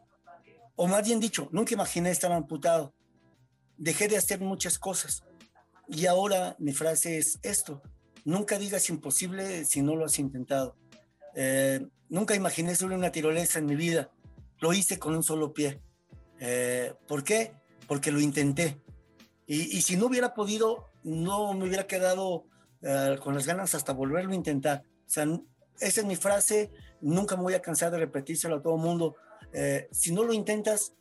o 0.75 0.87
más 0.87 1.05
bien 1.05 1.19
dicho, 1.19 1.49
nunca 1.51 1.73
imaginé 1.73 2.11
estar 2.11 2.31
amputado. 2.31 2.93
Dejé 3.77 4.07
de 4.07 4.17
hacer 4.17 4.39
muchas 4.39 4.77
cosas 4.77 5.23
y 5.91 6.05
ahora 6.05 6.55
mi 6.57 6.71
frase 6.71 7.17
es 7.17 7.39
esto, 7.43 7.81
nunca 8.23 8.57
digas 8.57 8.89
imposible 8.89 9.65
si 9.65 9.81
no 9.81 9.95
lo 9.95 10.05
has 10.05 10.19
intentado. 10.19 10.77
Eh, 11.35 11.85
nunca 12.09 12.33
imaginé 12.33 12.75
subir 12.75 12.97
una 12.97 13.11
tirolesa 13.11 13.59
en 13.59 13.65
mi 13.65 13.75
vida, 13.75 14.09
lo 14.59 14.73
hice 14.73 14.97
con 14.97 15.15
un 15.15 15.23
solo 15.23 15.53
pie. 15.53 15.81
Eh, 16.39 16.93
¿Por 17.07 17.23
qué? 17.23 17.51
Porque 17.87 18.11
lo 18.11 18.21
intenté. 18.21 18.81
Y, 19.47 19.81
si 19.81 19.97
no 19.97 20.05
hubiera 20.05 20.33
podido, 20.33 20.91
no 21.03 21.53
me 21.53 21.67
hubiera 21.67 21.85
quedado 21.85 22.45
eh, 22.81 23.17
con 23.21 23.35
las 23.35 23.45
ganas 23.45 23.75
hasta 23.75 23.91
volverlo 23.91 24.31
a 24.31 24.35
intentar. 24.35 24.83
O 25.05 25.09
sea, 25.09 25.25
esa 25.81 26.01
es 26.01 26.07
mi 26.07 26.15
frase, 26.15 26.71
nunca 27.01 27.35
me 27.35 27.43
voy 27.43 27.53
a 27.53 27.61
cansar 27.61 27.91
de 27.91 27.97
repetírselo 27.97 28.55
a 28.55 28.61
todo 28.61 28.75
el 28.75 28.81
mundo. 28.81 29.17
si 29.91 30.13
no 30.13 30.23
lo 30.23 30.31
intentas, 30.31 30.93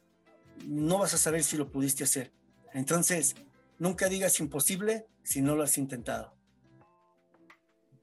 no 0.66 0.98
vas 0.98 1.14
a 1.14 1.18
saber 1.18 1.44
si 1.44 1.56
lo 1.56 1.70
pudiste 1.70 2.02
hacer. 2.02 2.32
Entonces, 2.72 3.36
Nunca 3.80 4.10
digas 4.10 4.38
imposible 4.40 5.06
si 5.22 5.40
no 5.40 5.56
lo 5.56 5.62
has 5.62 5.78
intentado. 5.78 6.34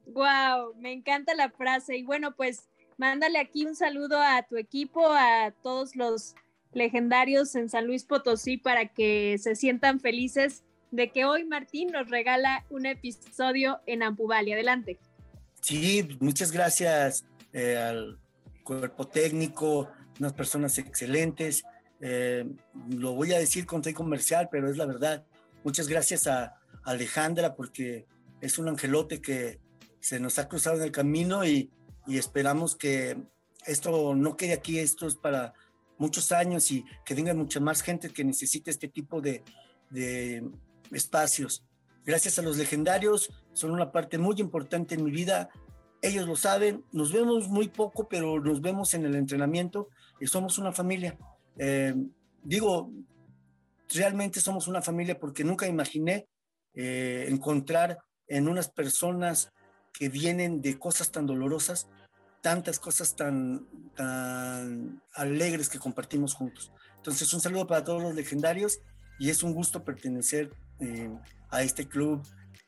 Wow, 0.07 0.73
me 0.75 0.91
encanta 0.91 1.35
la 1.35 1.51
frase. 1.51 1.97
Y 1.97 2.03
bueno, 2.03 2.35
pues 2.35 2.67
mándale 2.97 3.37
aquí 3.37 3.63
un 3.63 3.75
saludo 3.75 4.19
a 4.19 4.41
tu 4.41 4.57
equipo, 4.57 5.05
a 5.07 5.53
todos 5.61 5.95
los 5.95 6.33
legendarios 6.73 7.55
en 7.55 7.69
San 7.69 7.85
Luis 7.85 8.05
Potosí 8.05 8.57
para 8.57 8.87
que 8.87 9.37
se 9.37 9.55
sientan 9.55 9.99
felices 9.99 10.63
de 10.89 11.11
que 11.11 11.25
hoy 11.25 11.45
Martín 11.45 11.89
nos 11.91 12.09
regala 12.09 12.65
un 12.71 12.87
episodio 12.87 13.79
en 13.85 14.01
Ampubali. 14.01 14.53
Adelante. 14.53 14.97
Sí, 15.61 16.17
muchas 16.19 16.51
gracias 16.51 17.23
eh, 17.53 17.77
al 17.77 18.17
cuerpo 18.63 19.07
técnico, 19.07 19.91
unas 20.19 20.33
personas 20.33 20.79
excelentes. 20.79 21.63
Eh, 22.01 22.49
lo 22.89 23.13
voy 23.13 23.33
a 23.33 23.37
decir 23.37 23.67
con 23.67 23.83
comercial, 23.93 24.49
pero 24.51 24.71
es 24.71 24.77
la 24.77 24.87
verdad. 24.87 25.23
Muchas 25.67 25.89
gracias 25.89 26.27
a 26.27 26.55
Alejandra 26.85 27.53
porque 27.53 28.07
es 28.39 28.57
un 28.57 28.69
angelote 28.69 29.21
que 29.21 29.59
se 29.99 30.17
nos 30.17 30.39
ha 30.39 30.47
cruzado 30.47 30.77
en 30.77 30.83
el 30.83 30.93
camino 30.93 31.43
y, 31.43 31.69
esperamos 32.07 32.77
que 32.77 33.21
esto 33.65 34.15
no 34.15 34.37
quede 34.37 34.53
aquí, 34.53 34.79
esto 34.79 35.07
es 35.07 35.15
para 35.15 35.53
muchos 35.97 36.31
años 36.31 36.71
y 36.71 36.85
que 37.03 37.15
venga 37.15 37.33
mucha 37.33 37.59
más 37.59 37.81
gente 37.81 38.11
que 38.11 38.23
necesite 38.23 38.71
este 38.71 38.87
tipo 38.87 39.19
de, 39.19 39.43
espacios. 40.89 41.65
Gracias 42.05 42.39
a 42.39 42.43
los 42.43 42.55
legendarios, 42.55 43.29
son 43.51 43.71
una 43.71 43.91
parte 43.91 44.17
muy 44.17 44.35
importante 44.39 44.95
en 44.95 45.03
mi 45.03 45.11
vida. 45.11 45.49
Ellos 46.01 46.25
lo 46.25 46.37
saben, 46.37 46.85
nos 46.93 47.11
vemos 47.11 47.49
muy 47.49 47.67
poco, 47.67 48.07
pero 48.07 48.39
nos 48.39 48.61
vemos 48.61 48.93
en 48.93 49.03
el 49.03 49.15
entrenamiento 49.15 49.89
y 50.21 50.27
somos 50.27 50.59
una 50.59 50.71
familia. 50.71 51.17
Eh, 51.57 51.93
digo, 52.41 52.89
realmente 53.89 54.41
somos 54.41 54.67
una 54.67 54.81
familia 54.81 55.19
porque 55.19 55.43
nunca 55.43 55.67
imaginé 55.67 56.27
eh, 56.73 57.25
encontrar 57.29 57.97
en 58.27 58.47
unas 58.47 58.69
personas 58.69 59.51
que 59.93 60.09
vienen 60.09 60.61
de 60.61 60.77
cosas 60.77 61.11
tan 61.11 61.25
dolorosas, 61.25 61.87
tantas 62.41 62.79
cosas 62.79 63.15
tan, 63.15 63.67
tan 63.95 65.01
alegres 65.13 65.69
que 65.69 65.79
compartimos 65.79 66.33
juntos. 66.33 66.71
Entonces, 66.97 67.33
un 67.33 67.41
saludo 67.41 67.65
para 67.65 67.83
todos 67.83 68.01
los 68.01 68.15
legendarios 68.15 68.79
y 69.17 69.29
es 69.29 69.43
un 69.43 69.53
gusto 69.53 69.83
pertenecer 69.83 70.51
eh, 70.79 71.09
a 71.49 71.63
este 71.63 71.87
club 71.87 72.21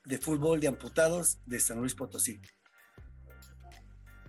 de 0.05 0.17
fútbol 0.17 0.59
de 0.59 0.67
amputados 0.67 1.39
de 1.45 1.59
San 1.59 1.79
Luis 1.79 1.93
Potosí. 1.93 2.41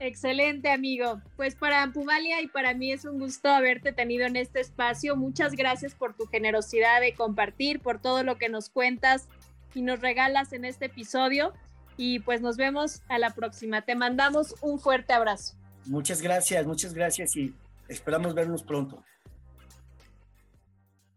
Excelente, 0.00 0.70
amigo. 0.70 1.20
Pues 1.36 1.54
para 1.54 1.82
Ampumalia 1.82 2.40
y 2.40 2.46
para 2.46 2.72
mí 2.72 2.90
es 2.90 3.04
un 3.04 3.18
gusto 3.18 3.50
haberte 3.50 3.92
tenido 3.92 4.26
en 4.26 4.34
este 4.34 4.58
espacio. 4.58 5.14
Muchas 5.14 5.52
gracias 5.52 5.94
por 5.94 6.14
tu 6.16 6.26
generosidad 6.26 7.02
de 7.02 7.12
compartir, 7.12 7.80
por 7.80 8.00
todo 8.00 8.22
lo 8.22 8.38
que 8.38 8.48
nos 8.48 8.70
cuentas 8.70 9.28
y 9.74 9.82
nos 9.82 10.00
regalas 10.00 10.54
en 10.54 10.64
este 10.64 10.86
episodio. 10.86 11.52
Y 11.98 12.20
pues 12.20 12.40
nos 12.40 12.56
vemos 12.56 13.02
a 13.08 13.18
la 13.18 13.34
próxima. 13.34 13.82
Te 13.82 13.94
mandamos 13.94 14.54
un 14.62 14.80
fuerte 14.80 15.12
abrazo. 15.12 15.54
Muchas 15.84 16.22
gracias, 16.22 16.66
muchas 16.66 16.94
gracias 16.94 17.36
y 17.36 17.54
esperamos 17.86 18.34
vernos 18.34 18.62
pronto. 18.62 19.04